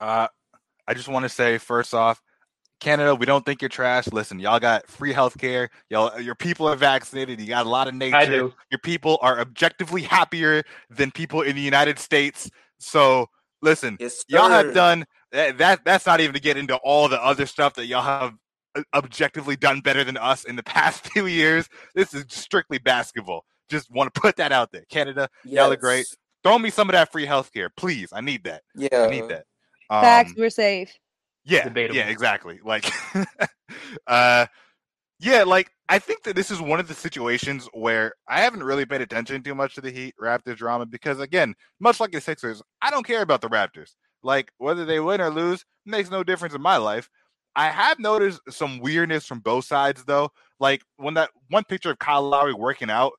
[0.00, 0.26] Uh,
[0.86, 2.20] I just want to say first off,
[2.80, 4.08] Canada, we don't think you're trash.
[4.08, 5.68] Listen, y'all got free healthcare.
[5.88, 7.40] Y'all, your people are vaccinated.
[7.40, 8.16] You got a lot of nature.
[8.16, 8.52] I do.
[8.70, 12.50] Your people are objectively happier than people in the United States.
[12.78, 13.30] So
[13.64, 15.84] listen, Yes, y'all have done that, that.
[15.84, 18.34] That's not even to get into all the other stuff that y'all have
[18.76, 21.68] uh, objectively done better than us in the past few years.
[21.94, 23.44] This is strictly basketball.
[23.68, 24.84] Just want to put that out there.
[24.90, 26.06] Canada, y'all are great.
[26.44, 28.10] Throw me some of that free healthcare, please.
[28.12, 28.62] I need that.
[28.76, 29.04] Yeah.
[29.04, 29.44] I need that.
[29.90, 30.92] facts, Um, we're safe.
[31.44, 32.60] yeah, yeah, exactly.
[32.62, 32.84] Like,
[34.06, 34.46] uh,
[35.24, 38.86] yeah, like I think that this is one of the situations where I haven't really
[38.86, 42.62] paid attention too much to the Heat Raptors drama because, again, much like the Sixers,
[42.82, 43.92] I don't care about the Raptors.
[44.22, 47.08] Like whether they win or lose makes no difference in my life.
[47.56, 50.30] I have noticed some weirdness from both sides, though.
[50.60, 53.12] Like when that one picture of Kyle Lowry working out,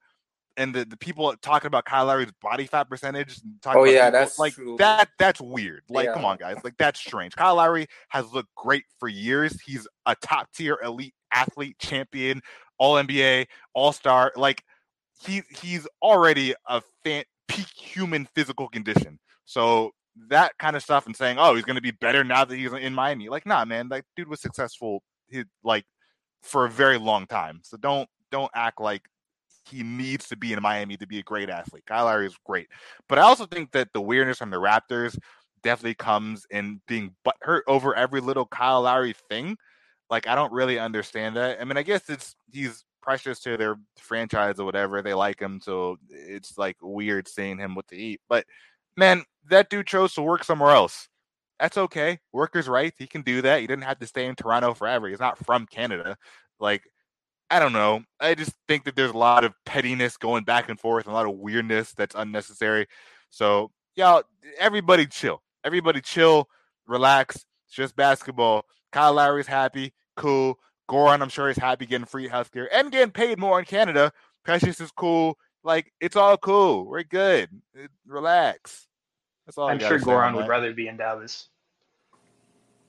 [0.57, 3.39] and the, the people talking about Kyle Lowry's body fat percentage.
[3.61, 4.75] talking Oh, about yeah, people- that's like true.
[4.79, 5.09] that.
[5.19, 5.83] That's weird.
[5.89, 6.57] Like, come on, guys.
[6.63, 7.35] Like that's strange.
[7.35, 9.59] Kyle Lowry has looked great for years.
[9.61, 12.41] He's a top tier elite athlete, champion,
[12.77, 14.31] All NBA, All Star.
[14.35, 14.63] Like
[15.25, 19.19] he he's already a fan, peak human physical condition.
[19.45, 19.91] So
[20.29, 22.71] that kind of stuff and saying, oh, he's going to be better now that he's
[22.71, 23.29] in Miami.
[23.29, 23.89] Like, nah, man.
[23.89, 25.03] that dude was successful.
[25.27, 25.85] He, like
[26.41, 27.61] for a very long time.
[27.63, 29.01] So don't don't act like
[29.69, 31.85] he needs to be in Miami to be a great athlete.
[31.87, 32.67] Kyle Lowry is great,
[33.09, 35.17] but I also think that the weirdness from the Raptors
[35.63, 39.57] definitely comes in being butthurt over every little Kyle Lowry thing.
[40.09, 41.59] Like I don't really understand that.
[41.59, 45.01] I mean, I guess it's he's precious to their franchise or whatever.
[45.01, 48.21] They like him, so it's like weird seeing him with the Heat.
[48.29, 48.45] But
[48.97, 51.07] man, that dude chose to work somewhere else.
[51.59, 52.19] That's okay.
[52.33, 52.97] Workers' rights.
[52.99, 53.61] He can do that.
[53.61, 55.07] He didn't have to stay in Toronto forever.
[55.07, 56.17] He's not from Canada.
[56.59, 56.83] Like
[57.49, 58.03] I don't know.
[58.19, 61.15] I just think that there's a lot of pettiness going back and forth, and a
[61.15, 62.87] lot of weirdness that's unnecessary.
[63.29, 64.23] So, y'all,
[64.57, 65.41] everybody chill.
[65.63, 66.49] Everybody chill,
[66.87, 67.35] relax.
[67.67, 68.65] It's just basketball.
[68.95, 70.57] Kyle Lowry's happy, cool.
[70.89, 74.13] Goran, I'm sure, is happy getting free healthcare and getting paid more in Canada.
[74.45, 75.37] Precious is cool.
[75.65, 76.85] Like, it's all cool.
[76.85, 77.49] We're good.
[77.77, 78.87] Uh, relax.
[79.45, 81.49] That's all I I'm sure say Goran would rather be in Dallas.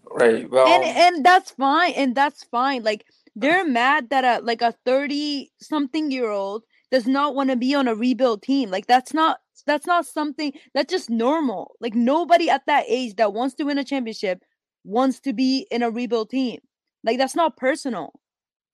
[0.09, 0.49] Right.
[0.49, 3.05] Well, and and that's fine and that's fine like
[3.35, 7.75] they're mad that a like a 30 something year old does not want to be
[7.75, 12.49] on a rebuild team like that's not that's not something that's just normal like nobody
[12.49, 14.45] at that age that wants to win a championship
[14.87, 16.61] wants to be in a rebuild team.
[17.05, 18.13] Like that's not personal.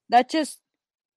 [0.09, 0.61] That just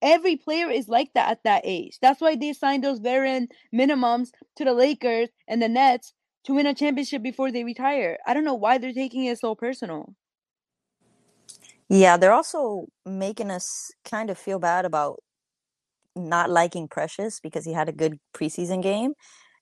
[0.02, 1.98] every player is like that at that age.
[2.02, 6.14] That's why they signed those veteran minimums to the lakers and the nets
[6.46, 8.18] to win a championship before they retire.
[8.26, 10.14] I don't know why they're taking it so personal.
[11.90, 15.22] Yeah, they're also making us kind of feel bad about
[16.16, 19.14] not liking Precious because he had a good preseason game.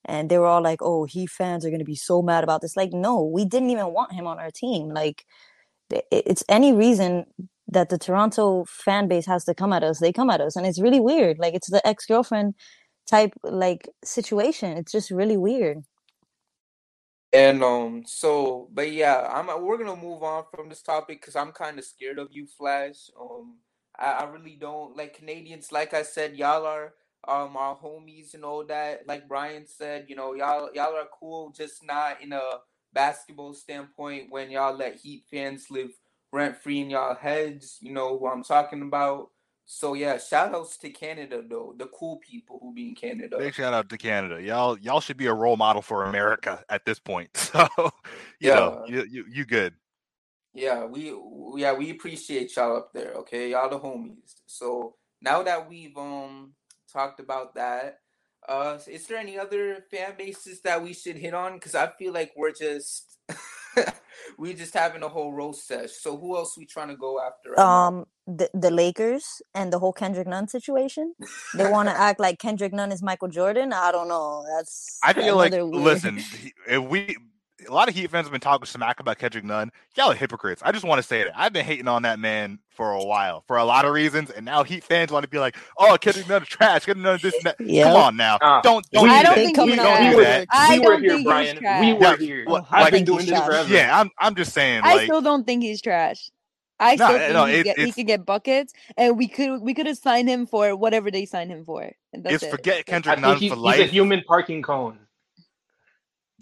[0.04, 2.60] And they were all like, oh, he fans are going to be so mad about
[2.60, 2.76] this.
[2.76, 4.90] Like, no, we didn't even want him on our team.
[4.90, 5.24] Like,
[5.90, 7.26] it's any reason
[7.68, 10.56] that the Toronto fan base has to come at us, they come at us.
[10.56, 11.38] And it's really weird.
[11.38, 12.54] Like, it's the ex girlfriend
[13.06, 14.76] type, like, situation.
[14.76, 15.84] It's just really weird.
[17.34, 21.50] And um, so, but yeah, I'm we're gonna move on from this topic because I'm
[21.50, 23.10] kind of scared of you, Flash.
[23.20, 23.56] Um,
[23.98, 25.72] I, I really don't like Canadians.
[25.72, 26.94] Like I said, y'all are
[27.28, 29.06] um our homies and all that.
[29.06, 32.42] Like Brian said, you know, y'all y'all are cool, just not in a
[32.92, 35.90] basketball standpoint when y'all let Heat fans live
[36.32, 37.78] rent free in y'all heads.
[37.80, 39.30] You know who I'm talking about.
[39.66, 43.38] So yeah, shout outs to Canada though, the cool people who be in Canada.
[43.38, 44.42] Big shout out to Canada.
[44.42, 47.30] Y'all y'all should be a role model for America at this point.
[47.54, 47.90] So
[48.40, 49.04] you know, Yeah.
[49.04, 49.74] you, you you good.
[50.52, 51.14] Yeah, we
[51.56, 53.50] yeah, we appreciate y'all up there, okay?
[53.50, 54.34] Y'all the homies.
[54.46, 56.52] So now that we've um
[56.94, 57.98] talked about that,
[58.48, 61.54] uh is there any other fan bases that we should hit on?
[61.54, 63.18] Because I feel like we're just
[64.38, 65.92] we just having a whole roast sesh.
[65.92, 67.86] So who else we trying to go after right?
[67.86, 69.24] Um, the, the Lakers
[69.54, 71.14] and the whole Kendrick Nunn situation.
[71.56, 73.72] They want to act like Kendrick Nunn is Michael Jordan.
[73.72, 74.44] I don't know.
[74.56, 76.20] That's I feel like another weird- listen,
[76.68, 77.16] if we
[77.68, 79.70] a lot of Heat fans have been talking smack about Kendrick Nunn.
[79.96, 80.62] Y'all are hypocrites.
[80.64, 83.42] I just want to say that I've been hating on that man for a while
[83.46, 86.28] for a lot of reasons, and now Heat fans want to be like, "Oh, Kendrick
[86.28, 86.84] Nunn is trash.
[86.86, 87.86] Kendrick Nunn is this and that." Yep.
[87.86, 90.02] Come on now, Ah, don't don't we- do I don't think They he's coming don't
[90.02, 90.48] do we were, that.
[90.50, 91.56] I we were don't here, Brian.
[91.80, 92.44] We were Yeah, here.
[92.46, 93.46] well, I've like- been doing this trash.
[93.46, 93.72] forever.
[93.72, 96.30] Yeah, I'm I'm just saying I like still don't think he's trash.
[96.80, 99.60] I No, still think no, he, it- get, he could get buckets, and we could
[99.62, 102.50] we could have signed him for whatever they signed him for, and that's it's it.
[102.50, 103.76] forget Kendrick think Nunn for he's life.
[103.76, 104.98] He's a human parking cone.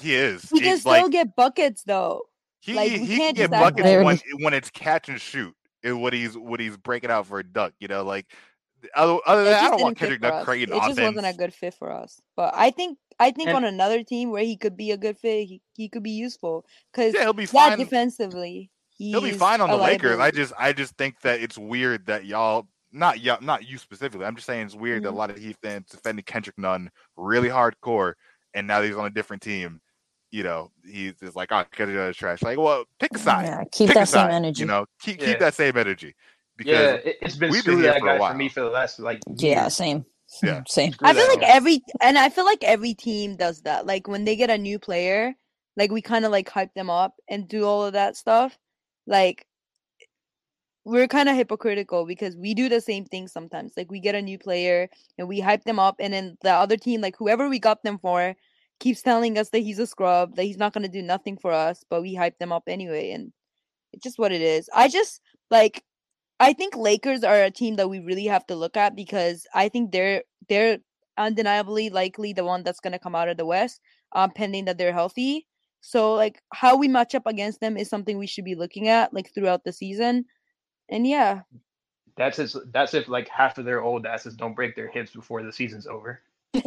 [0.01, 0.49] He is.
[0.51, 2.23] He He- can still like get buckets though.
[2.61, 5.55] he like, we he can't can get buckets like- when when it's catch and shoot.
[5.83, 7.73] Is what he's what he's breaking out for a duck.
[7.81, 8.27] You know, like
[8.95, 10.45] other, other than that, I don't want Kendrick for Nunn us.
[10.45, 11.17] creating It just offense.
[11.17, 12.21] wasn't a good fit for us.
[12.37, 15.19] But I think I think And- on another team where he could be a good
[15.19, 17.79] fit, he, he could be useful because Yeah, he'll be fine.
[17.79, 20.21] defensively He'll be fine on the Lakers.
[20.21, 24.25] I just I just think that it's weird that y'all not y'all not you specifically.
[24.27, 25.17] I'm just saying it's weird that a Mhm.
[25.17, 28.13] lot of Heat fans defending Kendrick Nunn really hardcore,
[28.55, 29.81] and now he's on a different team.
[30.31, 32.43] You know, he's just like, oh, Kendrick Nunn is trash.
[32.43, 33.47] Like, well, pick a side.
[33.47, 34.63] Yeah, keep pick a that same side, energy.
[34.63, 35.27] You know, keep Yeah.
[35.27, 36.15] keep that same energy
[36.57, 38.33] because Yeah, it, it's been we've been screw here that for a while.
[38.33, 40.07] for me for the last like Yeah, same.
[40.43, 40.63] Yeah.
[40.69, 40.93] Same.
[40.93, 41.49] Screw I feel like guy.
[41.49, 43.85] every and I feel like every team does that.
[43.87, 45.35] Like when they get a new player,
[45.77, 48.57] like we kind of like hype them up and do all of that stuff.
[49.07, 49.47] Like
[50.85, 53.73] we're kind of hypocritical because we do the same thing sometimes.
[53.77, 56.77] Like we get a new player and we hype them up, and then the other
[56.77, 58.35] team, like whoever we got them for,
[58.81, 61.85] keeps telling us that he's a scrub, that he's not gonna do nothing for us,
[61.89, 63.33] but we hype them up anyway, and
[63.93, 64.69] it's just what it is.
[64.75, 65.21] I just
[65.51, 65.85] like
[66.41, 69.69] I think Lakers are a team that we really have to look at because I
[69.69, 70.79] think they're they're
[71.19, 73.81] undeniably likely the one that's gonna come out of the West,
[74.13, 75.47] um, pending that they're healthy.
[75.81, 79.13] So like how we match up against them is something we should be looking at
[79.15, 80.25] like throughout the season.
[80.93, 81.43] And yeah,
[82.17, 85.43] That's if, that's if like half of their old asses don't break their hips before
[85.43, 86.21] the season's over.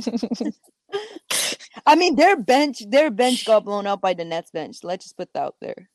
[1.88, 4.80] I mean their bench their bench got blown out by the Nets bench.
[4.84, 5.90] Let's just put that out there.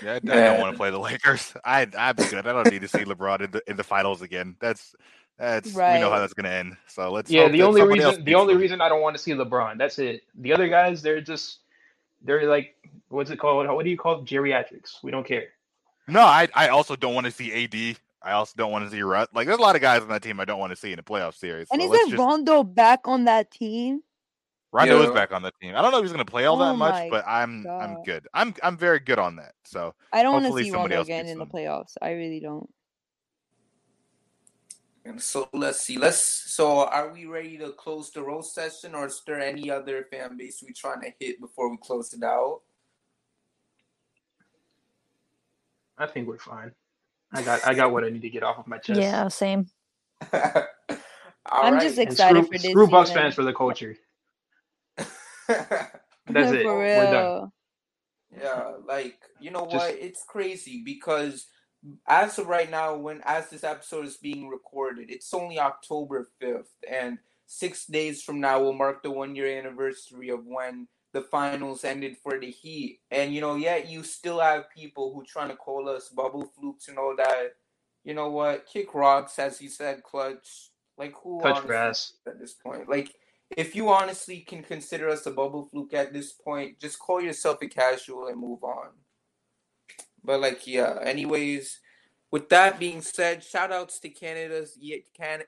[0.00, 1.54] yeah, I, I don't want to play the Lakers.
[1.64, 2.46] I I'm good.
[2.46, 4.56] I don't need to see LeBron in the in the finals again.
[4.60, 4.94] That's
[5.38, 6.76] that's we know how that's gonna end.
[6.88, 8.56] So let's Yeah, hope the only reason the only them.
[8.56, 9.78] reason I don't want to see LeBron.
[9.78, 10.22] That's it.
[10.40, 11.60] The other guys, they're just
[12.22, 12.74] they're like
[13.08, 13.66] what's it called?
[13.66, 14.24] What do you call it?
[14.24, 15.02] geriatrics?
[15.02, 15.44] We don't care.
[16.08, 17.98] No, I I also don't want to see AD.
[18.22, 19.28] I also don't want to see Rut.
[19.34, 20.98] Like there's a lot of guys on that team I don't want to see in
[20.98, 21.68] a playoff series.
[21.70, 24.02] And so is let's just Rondo back on that team?
[24.72, 25.74] Rondo is back on the team.
[25.74, 28.26] I don't know if he's gonna play all Oh that much, but I'm I'm good.
[28.34, 29.52] I'm I'm very good on that.
[29.64, 31.94] So I don't want to see somebody Rondo again beats in the playoffs.
[32.02, 32.68] I really don't.
[35.06, 35.98] And so let's see.
[35.98, 40.04] Let's so are we ready to close the roast session or is there any other
[40.10, 42.62] fan base we trying to hit before we close it out?
[45.96, 46.72] I think we're fine.
[47.32, 49.00] I got I got what I need to get off of my chest.
[49.00, 49.66] yeah, same.
[50.32, 51.82] I'm right.
[51.82, 53.96] just excited screw, for this screw Bucks fans for the culture.
[54.96, 56.62] That's it.
[56.64, 57.52] For We're done.
[58.36, 59.94] Yeah, like you know Just- what?
[59.94, 61.46] It's crazy because
[62.06, 66.74] as of right now, when as this episode is being recorded, it's only October fifth,
[66.88, 71.84] and six days from now will mark the one year anniversary of when the finals
[71.84, 73.00] ended for the Heat.
[73.10, 76.88] And you know, yet you still have people who trying to call us bubble flukes
[76.88, 77.54] and all that.
[78.04, 78.66] You know what?
[78.66, 80.70] Kick rocks, as you said, clutch.
[80.98, 82.14] Like who Touch grass.
[82.26, 82.88] at this point?
[82.88, 83.14] Like
[83.56, 87.58] if you honestly can consider us a bubble fluke at this point, just call yourself
[87.62, 88.88] a casual and move on.
[90.26, 90.98] But like, yeah.
[91.02, 91.78] Anyways,
[92.32, 95.00] with that being said, shout outs to Canada's yet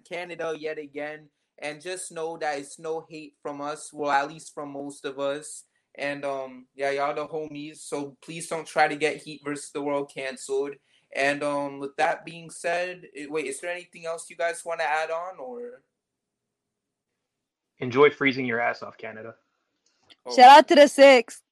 [0.08, 3.90] Canada yet again, and just know that it's no hate from us.
[3.92, 5.64] Well, at least from most of us.
[5.96, 7.78] And um, yeah, y'all the homies.
[7.78, 10.74] So please don't try to get Heat versus the World canceled.
[11.14, 14.78] And um, with that being said, eh, wait, is there anything else you guys want
[14.78, 15.82] to add on, or?
[17.80, 19.34] Enjoy freezing your ass off, Canada.
[20.26, 21.42] oh, Shout out to the six.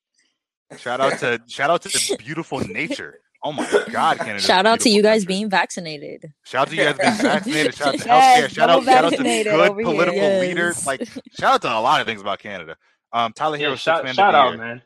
[0.78, 3.20] Shout out to shout out to the beautiful nature.
[3.44, 4.40] Oh my God, Canada!
[4.40, 6.32] Shout out to you guys being vaccinated.
[6.44, 7.74] Shout out to you guys being vaccinated.
[7.76, 8.48] Shout out to Yes, healthcare.
[8.50, 10.40] Shout out, shout out to vaccinated good political Yes.
[10.40, 10.86] leaders.
[10.86, 11.06] Like
[11.38, 12.76] shout out to a lot of things about Canada.
[13.12, 14.58] Um, Tyler Yeah, Herro, six shout, man shout out, year.
[14.58, 14.82] man.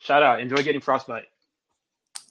[0.00, 0.40] Shout out.
[0.40, 1.24] Enjoy getting frostbite.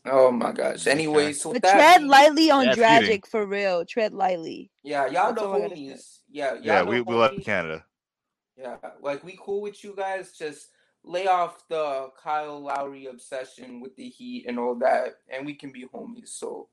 [0.06, 0.86] Oh my gosh.
[0.86, 3.84] Anyways, so that tread being- lightly on That's Dragic for real.
[3.86, 4.70] Tread lightly.
[4.84, 5.82] Yeah, y'all That's the all I gotta say.
[5.82, 6.20] homies.
[6.30, 7.32] Yeah, y'all Yeah, the we, we love.
[7.44, 7.84] Canada.
[8.56, 10.34] Yeah, like we cool with you guys.
[10.38, 10.68] Just
[11.06, 15.72] lay off the Kyle Lowry obsession with the Heat and all that, and we can
[15.72, 16.30] be homies.
[16.30, 16.70] So,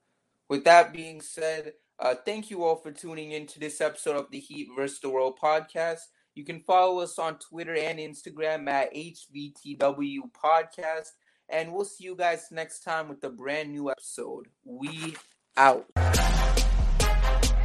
[0.49, 4.31] with that being said, uh, thank you all for tuning in to this episode of
[4.31, 5.01] the Heat vs.
[5.01, 6.01] the World podcast.
[6.35, 11.11] You can follow us on Twitter and Instagram at HVTW Podcast,
[11.49, 14.49] and we'll see you guys next time with a brand new episode.
[14.65, 15.17] We
[15.57, 15.87] out.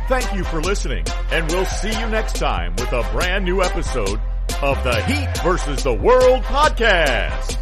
[0.09, 4.20] Thank you for listening, and we'll see you next time with a brand new episode
[4.64, 7.58] of the Heat versus the World podcast.